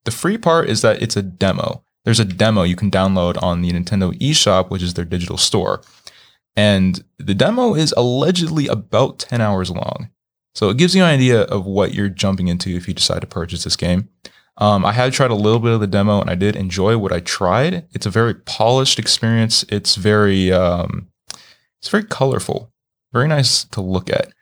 the 0.05 0.11
free 0.11 0.39
part 0.39 0.69
is 0.69 0.83
that 0.83 1.03
it's 1.03 1.17
a 1.17 1.23
demo. 1.23 1.85
There's 2.05 2.21
a 2.21 2.25
demo 2.25 2.63
you 2.63 2.77
can 2.77 2.91
download 2.91 3.41
on 3.43 3.61
the 3.61 3.71
Nintendo 3.71 4.19
eShop, 4.19 4.71
which 4.71 4.83
is 4.83 4.95
their 4.95 5.05
digital 5.05 5.37
store. 5.37 5.83
And 6.57 7.05
the 7.19 7.35
demo 7.35 7.75
is 7.75 7.93
allegedly 7.97 8.67
about 8.67 9.19
10 9.19 9.41
hours 9.41 9.71
long. 9.71 10.11
So 10.55 10.71
it 10.71 10.77
gives 10.77 10.95
you 10.95 11.03
an 11.03 11.09
idea 11.09 11.43
of 11.43 11.67
what 11.67 11.95
you're 11.95 12.09
jumping 12.09 12.49
into 12.49 12.71
if 12.71 12.89
you 12.89 12.95
decide 12.95 13.21
to 13.21 13.27
purchase 13.27 13.65
this 13.65 13.77
game. 13.77 14.09
Um, 14.57 14.85
I 14.85 14.93
had 14.93 15.13
tried 15.13 15.31
a 15.31 15.37
little 15.37 15.61
bit 15.61 15.73
of 15.73 15.81
the 15.81 15.87
demo 15.87 16.21
and 16.21 16.29
I 16.29 16.35
did 16.35 16.57
enjoy 16.57 16.99
what 16.99 17.13
I 17.13 17.21
tried. 17.21 17.87
It's 17.93 18.07
a 18.07 18.11
very 18.11 18.35
polished 18.35 18.99
experience. 18.99 19.65
It's 19.69 19.95
very, 19.95 20.51
um, 20.51 21.09
it's 21.81 21.91
very 21.91 22.05
colorful, 22.05 22.73
very 23.13 23.29
nice 23.29 23.65
to 23.65 23.81
look 23.81 24.11
at, 24.11 24.33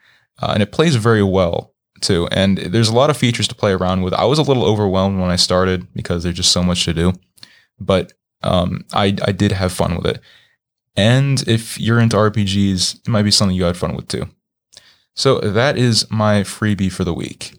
uh, 0.41 0.53
and 0.55 0.63
it 0.63 0.73
plays 0.73 0.97
very 0.97 1.23
well 1.23 1.75
too. 2.01 2.29
And 2.31 2.59
there's 2.59 2.89
a 2.89 2.95
lot 2.95 3.11
of 3.11 3.17
features 3.17 3.49
to 3.49 3.55
play 3.55 3.73
around 3.73 4.03
with. 4.03 4.15
I 4.15 4.25
was 4.25 4.39
a 4.39 4.43
little 4.43 4.65
overwhelmed 4.65 5.21
when 5.21 5.31
I 5.31 5.37
started 5.37 5.87
because 5.95 6.23
there's 6.23 6.37
just 6.37 6.53
so 6.53 6.63
much 6.63 6.85
to 6.85 6.95
do, 6.95 7.13
but 7.79 8.13
um, 8.43 8.85
I 8.93 9.17
I 9.25 9.33
did 9.33 9.53
have 9.53 9.73
fun 9.73 9.97
with 9.97 10.07
it. 10.07 10.21
And 10.97 11.47
if 11.47 11.79
you're 11.79 12.01
into 12.01 12.17
RPGs, 12.17 13.01
it 13.01 13.09
might 13.09 13.23
be 13.23 13.31
something 13.31 13.57
you 13.57 13.65
had 13.65 13.77
fun 13.77 13.95
with 13.95 14.09
too. 14.09 14.29
So 15.15 15.41
that 15.41 15.79
is 15.79 16.11
my 16.11 16.43
freebie 16.43 16.93
for 16.93 17.05
the 17.05 17.15
week. 17.15 17.53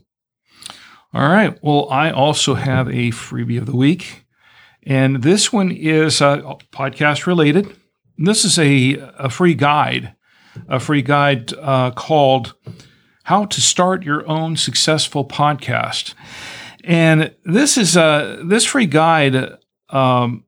All 1.14 1.30
right. 1.30 1.58
Well, 1.64 1.88
I 1.90 2.12
also 2.12 2.56
have 2.56 2.88
a 2.88 3.12
freebie 3.12 3.58
of 3.58 3.66
the 3.66 3.76
week. 3.76 4.26
And 4.84 5.24
this 5.24 5.52
one 5.52 5.72
is 5.72 6.22
uh, 6.22 6.38
podcast 6.72 7.26
related. 7.26 7.76
This 8.18 8.46
is 8.46 8.58
a, 8.60 8.96
a 9.18 9.30
free 9.30 9.54
guide, 9.54 10.16
a 10.68 10.80
free 10.80 11.02
guide 11.02 11.54
uh, 11.54 11.92
called 11.92 12.54
How 13.28 13.44
to 13.44 13.60
Start 13.60 14.04
Your 14.04 14.26
Own 14.26 14.56
Successful 14.56 15.26
Podcast. 15.26 16.14
And 16.86 17.36
this 17.44 17.78
is 17.78 17.98
uh, 17.98 18.42
this 18.46 18.64
free 18.64 18.86
guide 18.86 19.58
um, 19.90 20.46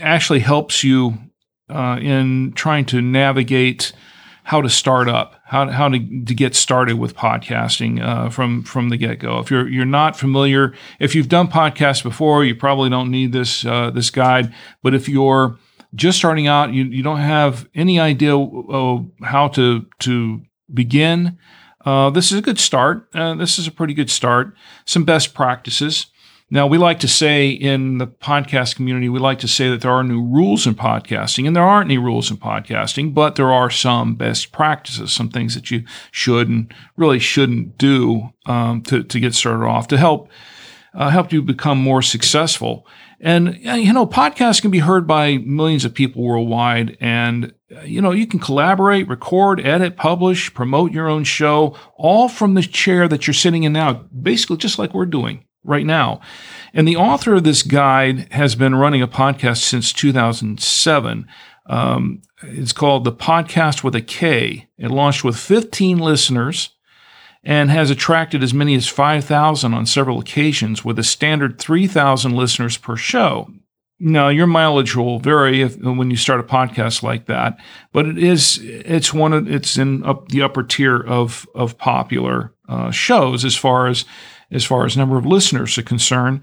actually 0.00 0.38
helps 0.38 0.82
you 0.82 1.18
uh, 1.68 1.98
in 2.00 2.54
trying 2.54 2.86
to 2.86 3.02
navigate 3.02 3.92
how 4.44 4.62
to 4.62 4.70
start 4.70 5.10
up, 5.10 5.38
how, 5.44 5.70
how 5.70 5.90
to, 5.90 5.98
to 6.24 6.34
get 6.34 6.54
started 6.54 6.98
with 6.98 7.14
podcasting 7.14 8.02
uh, 8.02 8.30
from 8.30 8.62
from 8.62 8.88
the 8.88 8.96
get 8.96 9.18
go. 9.18 9.38
If 9.40 9.50
you're 9.50 9.68
you're 9.68 9.84
not 9.84 10.16
familiar, 10.16 10.72
if 10.98 11.14
you've 11.14 11.28
done 11.28 11.48
podcasts 11.48 12.02
before, 12.02 12.46
you 12.46 12.54
probably 12.54 12.88
don't 12.88 13.10
need 13.10 13.32
this 13.32 13.66
uh, 13.66 13.90
this 13.90 14.08
guide. 14.08 14.54
But 14.82 14.94
if 14.94 15.06
you're 15.06 15.58
just 15.94 16.16
starting 16.16 16.46
out, 16.46 16.72
you, 16.72 16.84
you 16.84 17.02
don't 17.02 17.18
have 17.18 17.68
any 17.74 18.00
idea 18.00 18.34
of 18.38 19.06
how 19.22 19.48
to 19.48 19.84
to 19.98 20.40
begin. 20.72 21.36
Uh, 21.86 22.10
this 22.10 22.32
is 22.32 22.38
a 22.38 22.42
good 22.42 22.58
start. 22.58 23.08
Uh, 23.14 23.34
this 23.36 23.58
is 23.58 23.68
a 23.68 23.70
pretty 23.70 23.94
good 23.94 24.10
start. 24.10 24.54
Some 24.84 25.04
best 25.04 25.32
practices. 25.34 26.06
Now, 26.48 26.66
we 26.66 26.78
like 26.78 27.00
to 27.00 27.08
say 27.08 27.50
in 27.50 27.98
the 27.98 28.06
podcast 28.06 28.76
community, 28.76 29.08
we 29.08 29.18
like 29.18 29.40
to 29.40 29.48
say 29.48 29.68
that 29.68 29.80
there 29.80 29.90
are 29.90 30.04
new 30.04 30.22
rules 30.22 30.66
in 30.66 30.74
podcasting, 30.74 31.46
and 31.46 31.56
there 31.56 31.64
aren't 31.64 31.88
any 31.88 31.98
rules 31.98 32.30
in 32.30 32.36
podcasting, 32.36 33.14
but 33.14 33.34
there 33.34 33.52
are 33.52 33.70
some 33.70 34.14
best 34.14 34.52
practices, 34.52 35.12
some 35.12 35.28
things 35.28 35.54
that 35.54 35.70
you 35.70 35.84
should 36.12 36.48
and 36.48 36.72
really 36.96 37.18
shouldn't 37.18 37.78
do 37.78 38.32
um, 38.46 38.82
to, 38.82 39.02
to 39.02 39.18
get 39.18 39.34
started 39.34 39.64
off 39.66 39.88
to 39.88 39.96
help 39.96 40.28
uh, 40.94 41.10
help 41.10 41.32
you 41.32 41.42
become 41.42 41.78
more 41.78 42.00
successful. 42.00 42.86
And 43.20 43.58
you 43.62 43.92
know, 43.92 44.06
podcasts 44.06 44.62
can 44.62 44.70
be 44.70 44.78
heard 44.78 45.06
by 45.06 45.38
millions 45.38 45.84
of 45.84 45.94
people 45.94 46.22
worldwide, 46.22 46.96
and 47.00 47.52
you 47.84 48.00
know, 48.00 48.12
you 48.12 48.26
can 48.26 48.38
collaborate, 48.38 49.08
record, 49.08 49.60
edit, 49.64 49.96
publish, 49.96 50.54
promote 50.54 50.92
your 50.92 51.08
own 51.08 51.24
show, 51.24 51.76
all 51.96 52.28
from 52.28 52.54
the 52.54 52.62
chair 52.62 53.08
that 53.08 53.26
you're 53.26 53.34
sitting 53.34 53.64
in 53.64 53.72
now, 53.72 53.92
basically 53.94 54.56
just 54.56 54.78
like 54.78 54.94
we're 54.94 55.06
doing 55.06 55.44
right 55.64 55.84
now. 55.84 56.20
And 56.72 56.86
the 56.86 56.96
author 56.96 57.34
of 57.34 57.44
this 57.44 57.62
guide 57.62 58.32
has 58.32 58.54
been 58.54 58.74
running 58.74 59.02
a 59.02 59.08
podcast 59.08 59.58
since 59.58 59.92
2007. 59.92 61.26
Um, 61.68 62.22
it's 62.42 62.72
called 62.72 63.04
The 63.04 63.12
Podcast 63.12 63.82
with 63.82 63.96
a 63.96 64.00
K. 64.00 64.68
It 64.78 64.90
launched 64.90 65.24
with 65.24 65.36
15 65.36 65.98
listeners 65.98 66.70
and 67.42 67.70
has 67.70 67.90
attracted 67.90 68.42
as 68.42 68.54
many 68.54 68.74
as 68.74 68.88
5,000 68.88 69.74
on 69.74 69.86
several 69.86 70.20
occasions 70.20 70.84
with 70.84 70.98
a 70.98 71.04
standard 71.04 71.58
3,000 71.58 72.32
listeners 72.32 72.76
per 72.76 72.96
show. 72.96 73.50
No, 73.98 74.28
your 74.28 74.46
mileage 74.46 74.94
will 74.94 75.18
vary 75.18 75.62
if, 75.62 75.78
when 75.78 76.10
you 76.10 76.16
start 76.16 76.40
a 76.40 76.42
podcast 76.42 77.02
like 77.02 77.26
that, 77.26 77.58
but 77.92 78.06
it 78.06 78.18
is 78.18 78.60
it's 78.62 79.14
one 79.14 79.32
of 79.32 79.50
it's 79.50 79.78
in 79.78 80.04
up 80.04 80.28
the 80.28 80.42
upper 80.42 80.62
tier 80.62 81.00
of 81.00 81.46
of 81.54 81.78
popular 81.78 82.52
uh, 82.68 82.90
shows 82.90 83.44
as 83.44 83.56
far 83.56 83.86
as 83.86 84.04
as 84.50 84.64
far 84.64 84.84
as 84.84 84.96
number 84.96 85.16
of 85.16 85.24
listeners 85.24 85.78
are 85.78 85.82
concerned. 85.82 86.42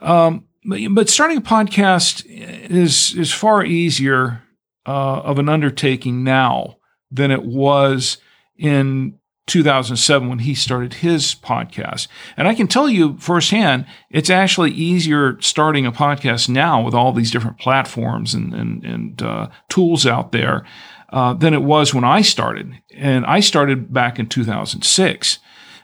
Um, 0.00 0.46
but, 0.64 0.80
but 0.92 1.08
starting 1.10 1.36
a 1.36 1.42
podcast 1.42 2.24
is 2.26 3.14
is 3.14 3.32
far 3.32 3.62
easier 3.62 4.42
uh, 4.86 5.20
of 5.20 5.38
an 5.38 5.50
undertaking 5.50 6.24
now 6.24 6.78
than 7.10 7.30
it 7.30 7.44
was 7.44 8.16
in 8.56 9.18
2007 9.50 10.28
when 10.28 10.38
he 10.40 10.54
started 10.54 10.94
his 10.94 11.34
podcast. 11.34 12.06
And 12.36 12.46
I 12.46 12.54
can 12.54 12.68
tell 12.68 12.88
you 12.88 13.16
firsthand, 13.18 13.84
it's 14.08 14.30
actually 14.30 14.70
easier 14.70 15.40
starting 15.40 15.84
a 15.84 15.92
podcast 15.92 16.48
now 16.48 16.80
with 16.80 16.94
all 16.94 17.12
these 17.12 17.32
different 17.32 17.58
platforms 17.58 18.32
and, 18.32 18.54
and, 18.54 18.84
and 18.84 19.22
uh, 19.22 19.48
tools 19.68 20.06
out 20.06 20.30
there 20.30 20.64
uh, 21.10 21.34
than 21.34 21.52
it 21.52 21.62
was 21.62 21.92
when 21.92 22.04
I 22.04 22.22
started. 22.22 22.80
And 22.94 23.26
I 23.26 23.40
started 23.40 23.92
back 23.92 24.20
in 24.20 24.28
2006. 24.28 25.38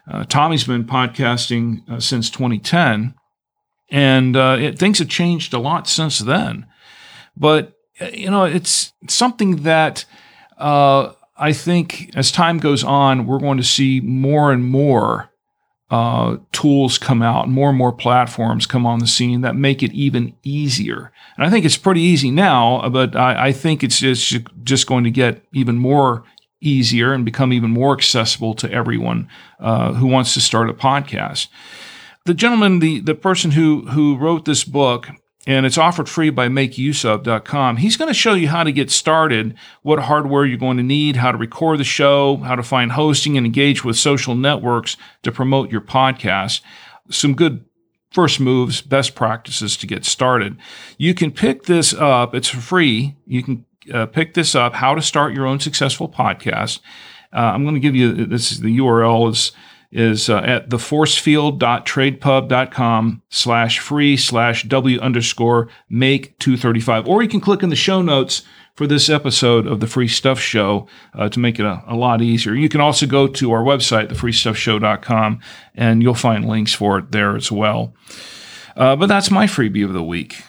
Uh, 0.09 0.25
Tommy's 0.25 0.65
been 0.65 0.85
podcasting 0.85 1.89
uh, 1.91 1.99
since 1.99 2.31
2010, 2.31 3.15
and 3.91 4.37
uh, 4.37 4.57
it, 4.61 4.79
things 4.79 5.01
have 5.01 5.09
changed 5.09 5.53
a 5.53 5.59
lot 5.59 5.89
since 5.89 6.21
then. 6.21 6.67
But, 7.37 7.73
uh, 8.01 8.11
you 8.13 8.31
know, 8.31 8.45
it's 8.45 8.93
something 9.09 9.65
that 9.65 10.05
I 11.39 11.53
think 11.53 12.11
as 12.15 12.33
time 12.33 12.59
goes 12.59 12.83
on, 12.83 13.27
we're 13.27 13.39
going 13.39 13.59
to 13.59 13.65
see 13.65 14.01
more 14.01 14.53
and 14.53 14.65
more 14.65 15.31
uh, 15.91 16.39
tools 16.53 16.99
come 16.99 17.23
out, 17.23 17.49
more 17.49 17.69
and 17.69 17.79
more 17.79 17.93
platforms 17.93 18.67
come 18.67 18.87
on 18.87 18.99
the 18.99 19.07
scene 19.07 19.43
that 19.43 19.55
make 19.55 19.83
it 19.83 19.93
even 19.93 20.35
easier. 20.43 21.13
And 21.37 21.47
I 21.47 21.51
think 21.51 21.65
it's 21.65 21.77
pretty 21.77 22.01
easy 22.01 22.31
now, 22.31 22.89
but 22.89 23.15
I, 23.15 23.49
I 23.49 23.53
think 23.53 23.85
it's 23.85 24.01
just, 24.01 24.37
just 24.65 24.87
going 24.87 25.05
to 25.05 25.11
get 25.11 25.45
even 25.53 25.77
more 25.77 26.25
easier 26.61 27.13
and 27.13 27.25
become 27.25 27.53
even 27.53 27.71
more 27.71 27.93
accessible 27.93 28.55
to 28.55 28.73
everyone 28.73 29.29
uh, 29.61 29.93
who 29.93 30.07
wants 30.07 30.35
to 30.35 30.41
start 30.41 30.71
a 30.71 30.75
podcast. 30.75 31.49
The 32.25 32.35
gentleman, 32.35 32.81
the, 32.81 33.01
the 33.01 33.15
person 33.15 33.53
who, 33.53 33.87
who 33.89 34.17
wrote 34.17 34.47
this 34.47 34.65
book, 34.65 35.09
and 35.47 35.65
it's 35.65 35.79
offered 35.79 36.09
free 36.09 36.31
by 36.31 36.49
makeuseof.com. 36.49 37.77
He's 37.77 37.97
going 37.97 38.09
to 38.09 38.15
show 38.15 38.35
you 38.35 38.49
how 38.49 38.65
to 38.65 38.73
get 38.73 38.91
started, 38.91 39.55
what 39.83 40.01
hardware 40.01 40.45
you're 40.45 40.59
going 40.59 40.77
to 40.77 40.83
need, 40.83 41.17
how 41.17 41.31
to 41.31 41.39
record 41.39 41.79
the 41.79 41.85
show, 41.85 42.39
how 42.39 42.57
to 42.57 42.63
find 42.63 42.93
hosting 42.93 43.37
and 43.37 43.47
engage 43.47 43.85
with 43.85 43.97
social 43.97 44.35
networks 44.35 44.97
to 45.23 45.31
promote 45.31 45.71
your 45.71 45.81
podcast. 45.81 46.63
Some 47.11 47.35
good 47.35 47.65
first 48.11 48.41
moves, 48.41 48.81
best 48.81 49.15
practices 49.15 49.77
to 49.77 49.87
get 49.87 50.05
started. 50.05 50.57
You 50.99 51.15
can 51.15 51.31
pick 51.31 51.65
this 51.65 51.95
up. 51.95 52.35
It's 52.35 52.49
free. 52.49 53.15
You 53.27 53.43
can 53.43 53.65
uh, 53.93 54.07
pick 54.07 54.35
this 54.35 54.55
up, 54.57 54.75
how 54.75 54.95
to 54.95 55.03
start 55.03 55.33
your 55.33 55.47
own 55.47 55.61
successful 55.61 56.09
podcast. 56.09 56.81
Uh, 57.33 57.39
I'm 57.39 57.63
going 57.63 57.75
to 57.75 57.81
give 57.81 57.95
you 57.95 58.27
this. 58.27 58.51
The 58.59 58.79
URL 58.79 59.31
is 59.31 59.53
is 59.91 60.29
uh, 60.29 60.37
at 60.39 60.69
theforcefield.tradepub.com 60.69 63.23
slash 63.29 63.79
free 63.79 64.17
slash 64.17 64.65
W 64.65 65.01
underscore 65.01 65.69
make 65.89 66.39
235. 66.39 67.09
Or 67.09 67.23
you 67.23 67.29
can 67.29 67.41
click 67.41 67.63
in 67.63 67.71
the 67.71 67.77
show 67.77 68.03
notes 68.03 68.43
for 68.77 68.87
this 68.87 69.09
episode 69.09 69.67
of 69.67 69.81
the 69.81 69.87
Free 69.87 70.09
Stuff 70.09 70.39
Show 70.39 70.87
uh, 71.15 71.31
to 71.31 71.41
make 71.41 71.59
it 71.59 71.65
a, 71.65 71.83
a, 71.87 71.97
lot 71.97 72.21
easier. 72.21 72.55
You 72.55 72.69
can 72.69 72.83
also 72.83 73.07
go 73.07 73.27
to 73.27 73.53
our 73.53 73.63
website, 73.63 74.09
thefreestuffshow.com, 74.09 75.41
and 75.75 76.03
you'll 76.03 76.15
find 76.15 76.47
links 76.47 76.75
for 76.75 76.99
it 76.99 77.11
there 77.11 77.37
as 77.37 77.51
well. 77.51 77.95
Uh, 78.77 78.95
but 78.95 79.07
that's 79.07 79.31
my 79.31 79.47
freebie 79.47 79.85
of 79.85 79.95
the 79.95 80.03
week. 80.03 80.43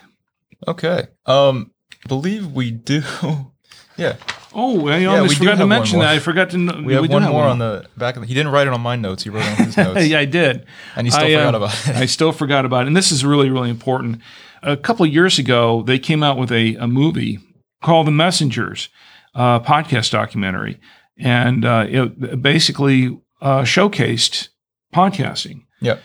Okay. 0.68 1.08
Um, 1.26 1.72
believe 2.08 2.52
we 2.52 2.72
do. 2.72 3.02
yeah. 3.98 4.18
Oh, 4.60 4.88
I 4.88 5.06
almost 5.06 5.34
yeah, 5.34 5.38
forgot 5.38 5.58
to 5.60 5.68
mention 5.68 6.00
that. 6.00 6.10
I 6.10 6.18
forgot 6.18 6.50
to. 6.50 6.58
we 6.84 6.94
have 6.94 7.04
we 7.04 7.08
one 7.08 7.22
have 7.22 7.32
more 7.32 7.42
one. 7.42 7.52
on 7.52 7.60
the 7.60 7.86
back 7.96 8.16
of. 8.16 8.24
The, 8.24 8.28
he 8.28 8.34
didn't 8.34 8.52
write 8.52 8.66
it 8.66 8.74
on 8.74 8.82
my 8.82 8.96
notes. 8.96 9.22
He 9.22 9.30
wrote 9.30 9.46
it 9.46 9.60
on 9.60 9.66
his 9.68 9.78
notes. 9.78 10.08
yeah, 10.08 10.18
I 10.18 10.26
did. 10.26 10.66
And 10.96 11.06
he 11.06 11.12
still 11.12 11.26
I, 11.26 11.34
forgot 11.34 11.54
uh, 11.54 11.58
about 11.58 11.88
it. 11.88 11.96
I 11.96 12.06
still 12.08 12.32
forgot 12.32 12.66
about 12.66 12.84
it. 12.84 12.88
And 12.88 12.98
this 12.98 13.12
is 13.12 13.24
really, 13.24 13.52
really 13.52 13.70
important. 13.70 14.20
A 14.64 14.76
couple 14.76 15.06
of 15.06 15.14
years 15.14 15.38
ago, 15.38 15.84
they 15.84 16.00
came 16.00 16.24
out 16.24 16.40
with 16.40 16.52
a, 16.52 16.74
a 16.78 16.88
movie 16.88 17.38
called 17.84 18.08
The 18.08 18.12
Messengers, 18.12 18.90
uh, 19.36 19.60
podcast 19.60 20.10
documentary, 20.10 20.80
and 21.20 21.64
uh, 21.64 21.86
it 21.88 22.42
basically 22.42 23.16
uh, 23.40 23.62
showcased 23.62 24.50
podcasting. 24.92 25.66
Yeah. 25.82 26.00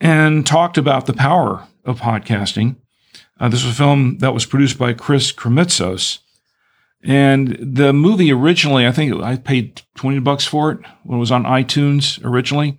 And 0.00 0.44
talked 0.44 0.76
about 0.78 1.06
the 1.06 1.12
power 1.14 1.68
of 1.84 2.00
podcasting. 2.00 2.74
Uh, 3.38 3.48
this 3.48 3.64
was 3.64 3.74
a 3.74 3.76
film 3.76 4.18
that 4.18 4.34
was 4.34 4.46
produced 4.46 4.78
by 4.78 4.94
Chris 4.94 5.30
Krimitsos 5.30 6.18
and 7.02 7.56
the 7.60 7.92
movie 7.92 8.32
originally, 8.32 8.86
I 8.86 8.92
think 8.92 9.14
I 9.22 9.36
paid 9.36 9.82
20 9.96 10.18
bucks 10.20 10.44
for 10.46 10.72
it 10.72 10.78
when 11.04 11.18
it 11.18 11.20
was 11.20 11.30
on 11.30 11.44
iTunes 11.44 12.22
originally. 12.24 12.78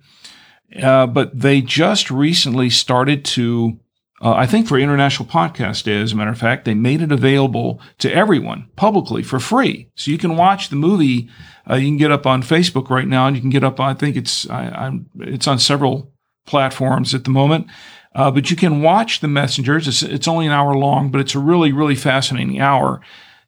Uh, 0.80 1.06
but 1.06 1.38
they 1.38 1.60
just 1.60 2.10
recently 2.10 2.70
started 2.70 3.24
to, 3.24 3.80
uh, 4.22 4.32
I 4.32 4.46
think 4.46 4.68
for 4.68 4.78
International 4.78 5.28
Podcast 5.28 5.84
Day, 5.84 6.00
as 6.00 6.12
a 6.12 6.16
matter 6.16 6.30
of 6.30 6.38
fact, 6.38 6.64
they 6.64 6.74
made 6.74 7.02
it 7.02 7.10
available 7.10 7.80
to 7.98 8.12
everyone 8.12 8.68
publicly 8.76 9.22
for 9.22 9.40
free. 9.40 9.90
So 9.96 10.10
you 10.10 10.18
can 10.18 10.36
watch 10.36 10.68
the 10.68 10.76
movie. 10.76 11.28
Uh, 11.68 11.76
you 11.76 11.88
can 11.88 11.96
get 11.96 12.12
up 12.12 12.26
on 12.26 12.42
Facebook 12.42 12.88
right 12.90 13.08
now, 13.08 13.26
and 13.26 13.34
you 13.34 13.40
can 13.40 13.50
get 13.50 13.64
up. 13.64 13.80
I 13.80 13.94
think 13.94 14.16
it's 14.16 14.48
I, 14.48 15.00
it's 15.18 15.48
on 15.48 15.58
several 15.58 16.12
platforms 16.46 17.14
at 17.14 17.24
the 17.24 17.30
moment. 17.30 17.66
Uh, 18.14 18.30
but 18.30 18.50
you 18.50 18.56
can 18.56 18.82
watch 18.82 19.20
the 19.20 19.28
messengers. 19.28 19.88
It's, 19.88 20.02
it's 20.02 20.28
only 20.28 20.46
an 20.46 20.52
hour 20.52 20.74
long, 20.74 21.10
but 21.10 21.20
it's 21.20 21.34
a 21.34 21.40
really 21.40 21.72
really 21.72 21.94
fascinating 21.96 22.60
hour 22.60 23.00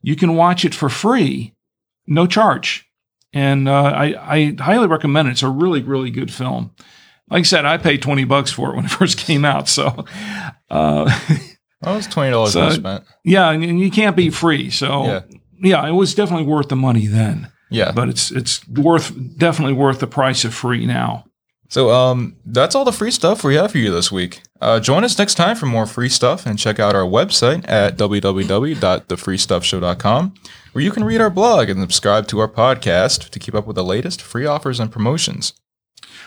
you 0.02 0.16
can 0.16 0.36
watch 0.36 0.64
it 0.64 0.74
for 0.74 0.88
free, 0.88 1.54
no 2.06 2.26
charge. 2.26 2.88
And 3.32 3.68
uh, 3.68 3.82
I, 3.82 4.36
I 4.36 4.56
highly 4.58 4.86
recommend 4.86 5.28
it. 5.28 5.32
It's 5.32 5.42
a 5.42 5.48
really, 5.48 5.82
really 5.82 6.10
good 6.10 6.32
film. 6.32 6.74
Like 7.30 7.40
I 7.40 7.42
said, 7.44 7.64
I 7.64 7.78
paid 7.78 8.02
20 8.02 8.24
bucks 8.24 8.50
for 8.50 8.70
it 8.70 8.76
when 8.76 8.84
it 8.84 8.90
first 8.90 9.18
came 9.18 9.44
out. 9.44 9.68
So, 9.68 9.86
uh, 10.68 11.18
well, 11.80 11.96
was 11.96 12.06
$20 12.08 12.48
so, 12.48 12.70
spent. 12.70 13.04
Yeah. 13.24 13.50
And, 13.50 13.64
and, 13.64 13.80
you 13.80 13.90
can't 13.90 14.16
be 14.16 14.28
free. 14.28 14.68
So, 14.70 15.04
yeah. 15.04 15.20
yeah, 15.62 15.88
it 15.88 15.92
was 15.92 16.14
definitely 16.14 16.46
worth 16.46 16.68
the 16.68 16.76
money 16.76 17.06
then. 17.06 17.50
Yeah. 17.70 17.92
But 17.92 18.10
it's, 18.10 18.30
it's 18.30 18.68
worth, 18.68 19.14
definitely 19.38 19.74
worth 19.74 20.00
the 20.00 20.06
price 20.06 20.44
of 20.44 20.52
free 20.52 20.84
now. 20.84 21.24
So 21.72 21.90
um, 21.90 22.36
that's 22.44 22.74
all 22.74 22.84
the 22.84 22.92
free 22.92 23.10
stuff 23.10 23.44
we 23.44 23.54
have 23.54 23.72
for 23.72 23.78
you 23.78 23.90
this 23.90 24.12
week. 24.12 24.42
Uh, 24.60 24.78
join 24.78 25.04
us 25.04 25.18
next 25.18 25.36
time 25.36 25.56
for 25.56 25.64
more 25.64 25.86
free 25.86 26.10
stuff 26.10 26.44
and 26.44 26.58
check 26.58 26.78
out 26.78 26.94
our 26.94 27.06
website 27.06 27.64
at 27.66 27.96
www.thefreestuffshow.com 27.96 30.34
where 30.72 30.84
you 30.84 30.90
can 30.90 31.02
read 31.02 31.22
our 31.22 31.30
blog 31.30 31.70
and 31.70 31.80
subscribe 31.80 32.28
to 32.28 32.40
our 32.40 32.48
podcast 32.48 33.30
to 33.30 33.38
keep 33.38 33.54
up 33.54 33.66
with 33.66 33.76
the 33.76 33.82
latest 33.82 34.20
free 34.20 34.44
offers 34.44 34.78
and 34.78 34.92
promotions. 34.92 35.54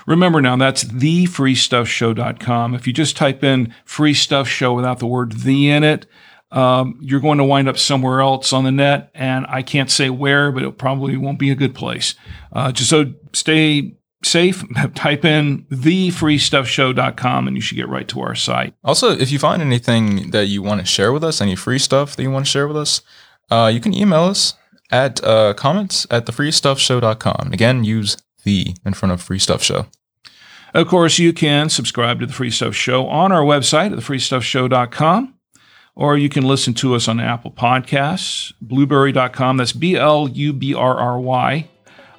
Remember 0.07 0.41
now, 0.41 0.55
that's 0.55 0.83
thefreestuffshow.com. 0.83 2.73
If 2.73 2.87
you 2.87 2.93
just 2.93 3.15
type 3.15 3.43
in 3.43 3.71
free 3.85 4.15
stuff 4.15 4.47
show 4.47 4.73
without 4.73 4.97
the 4.97 5.05
word 5.05 5.33
the 5.33 5.69
in 5.69 5.83
it, 5.83 6.07
um, 6.49 6.97
you're 7.03 7.19
going 7.19 7.37
to 7.37 7.43
wind 7.43 7.69
up 7.69 7.77
somewhere 7.77 8.19
else 8.19 8.51
on 8.51 8.63
the 8.63 8.71
net, 8.71 9.11
and 9.13 9.45
I 9.47 9.61
can't 9.61 9.91
say 9.91 10.09
where, 10.09 10.51
but 10.51 10.63
it 10.63 10.79
probably 10.79 11.17
won't 11.17 11.37
be 11.37 11.51
a 11.51 11.55
good 11.55 11.75
place. 11.75 12.15
Uh, 12.51 12.71
just 12.71 12.89
so 12.89 13.13
stay 13.31 13.93
safe, 14.25 14.63
type 14.95 15.23
in 15.23 15.63
thefreestuffshow.com 15.65 17.47
and 17.47 17.55
you 17.55 17.61
should 17.61 17.75
get 17.75 17.87
right 17.87 18.07
to 18.07 18.21
our 18.21 18.35
site. 18.35 18.73
Also, 18.83 19.11
if 19.11 19.31
you 19.31 19.39
find 19.39 19.61
anything 19.61 20.31
that 20.31 20.47
you 20.47 20.61
want 20.61 20.81
to 20.81 20.85
share 20.85 21.13
with 21.13 21.23
us, 21.23 21.41
any 21.41 21.55
free 21.55 21.79
stuff 21.79 22.15
that 22.15 22.23
you 22.23 22.31
want 22.31 22.45
to 22.45 22.51
share 22.51 22.67
with 22.67 22.77
us, 22.77 23.01
uh, 23.51 23.69
you 23.73 23.79
can 23.79 23.93
email 23.93 24.23
us 24.23 24.55
at 24.91 25.23
uh, 25.23 25.53
comments 25.53 26.05
at 26.09 26.25
thefreestuffshow.com. 26.25 27.51
Again, 27.53 27.83
use 27.83 28.17
the 28.43 28.75
in 28.85 28.93
front 28.93 29.13
of 29.13 29.21
Free 29.21 29.39
Stuff 29.39 29.63
Show. 29.63 29.87
Of 30.73 30.87
course, 30.87 31.19
you 31.19 31.31
can 31.33 31.69
subscribe 31.69 32.19
to 32.19 32.25
the 32.25 32.33
Free 32.33 32.51
Stuff 32.51 32.75
Show 32.75 33.07
on 33.07 33.31
our 33.31 33.43
website 33.43 33.91
at 33.91 33.99
thefreestuffshow.com, 33.99 35.33
or 35.95 36.17
you 36.17 36.29
can 36.29 36.43
listen 36.43 36.73
to 36.75 36.95
us 36.95 37.07
on 37.07 37.19
Apple 37.19 37.51
Podcasts, 37.51 38.53
blubrry.com. 38.61 39.57
That's 39.57 39.71
B 39.71 39.95
L 39.95 40.27
U 40.27 40.53
B 40.53 40.73
R 40.73 40.97
R 40.97 41.19
Y 41.19 41.69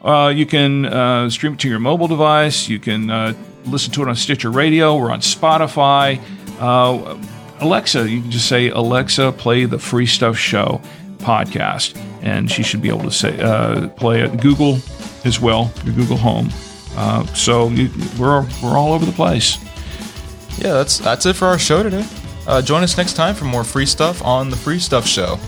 uh, 0.06 0.28
you 0.28 0.46
can 0.46 0.86
uh, 0.86 1.28
stream 1.28 1.54
it 1.54 1.58
to 1.60 1.68
your 1.68 1.80
mobile 1.80 2.06
device. 2.06 2.68
You 2.68 2.78
can 2.78 3.10
uh, 3.10 3.34
listen 3.64 3.92
to 3.94 4.02
it 4.02 4.08
on 4.08 4.14
Stitcher 4.14 4.52
Radio. 4.52 4.96
We're 4.96 5.10
on 5.10 5.20
Spotify. 5.20 6.20
Uh, 6.60 7.18
Alexa, 7.60 8.08
you 8.08 8.20
can 8.22 8.30
just 8.30 8.48
say, 8.48 8.68
Alexa, 8.68 9.32
play 9.32 9.64
the 9.64 9.80
Free 9.80 10.06
Stuff 10.06 10.36
Show 10.36 10.80
podcast. 11.18 12.00
And 12.22 12.48
she 12.48 12.62
should 12.62 12.82
be 12.82 12.88
able 12.88 13.02
to 13.02 13.10
say 13.10 13.40
uh, 13.40 13.88
play 13.88 14.22
it. 14.22 14.40
Google 14.40 14.78
as 15.24 15.40
well, 15.40 15.72
your 15.84 15.94
Google 15.94 16.18
Home. 16.18 16.50
Uh, 16.94 17.26
so 17.34 17.68
you, 17.70 17.90
we're, 18.16 18.42
we're 18.62 18.76
all 18.76 18.92
over 18.92 19.04
the 19.04 19.12
place. 19.12 19.58
Yeah, 20.58 20.72
that's, 20.74 20.98
that's 20.98 21.26
it 21.26 21.34
for 21.34 21.46
our 21.46 21.58
show 21.58 21.82
today. 21.82 22.06
join 22.62 22.84
us 22.84 22.96
next 22.96 23.14
time 23.14 23.34
for 23.34 23.44
more 23.44 23.64
free 23.64 23.86
stuff 23.86 24.22
on 24.24 24.50
the 24.50 24.56
Free 24.56 24.78
Stuff 24.78 25.04
Show. 25.04 25.38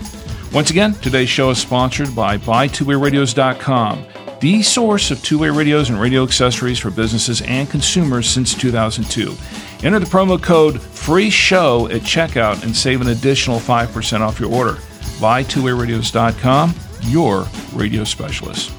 Once 0.52 0.70
again, 0.70 0.94
today's 0.94 1.28
show 1.28 1.50
is 1.50 1.58
sponsored 1.58 2.14
by 2.16 2.38
BuyTwoWayRadios.com 2.38 4.04
the 4.40 4.62
source 4.62 5.10
of 5.10 5.22
two 5.22 5.38
way 5.38 5.50
radios 5.50 5.90
and 5.90 6.00
radio 6.00 6.22
accessories 6.22 6.78
for 6.78 6.90
businesses 6.90 7.42
and 7.42 7.68
consumers 7.68 8.28
since 8.28 8.54
2002. 8.54 9.34
Enter 9.86 9.98
the 9.98 10.06
promo 10.06 10.40
code 10.42 10.80
FREE 10.80 11.30
SHOW 11.30 11.86
at 11.86 12.02
checkout 12.02 12.62
and 12.62 12.74
save 12.76 13.00
an 13.00 13.08
additional 13.08 13.58
5% 13.58 14.20
off 14.20 14.38
your 14.40 14.52
order. 14.52 14.78
Buy 15.20 15.42
twowayradios.com, 15.44 16.74
your 17.02 17.46
radio 17.74 18.04
specialist. 18.04 18.72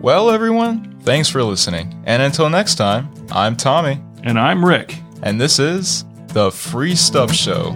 Well, 0.00 0.30
everyone, 0.30 0.98
thanks 1.00 1.28
for 1.28 1.42
listening. 1.42 2.02
And 2.06 2.22
until 2.22 2.48
next 2.48 2.74
time, 2.76 3.12
I'm 3.30 3.56
Tommy, 3.56 4.00
And 4.24 4.38
I'm 4.38 4.64
Rick. 4.64 4.96
and 5.22 5.40
this 5.40 5.58
is 5.58 6.04
The 6.28 6.50
Free 6.50 6.94
Stuff 6.94 7.32
Show. 7.32 7.74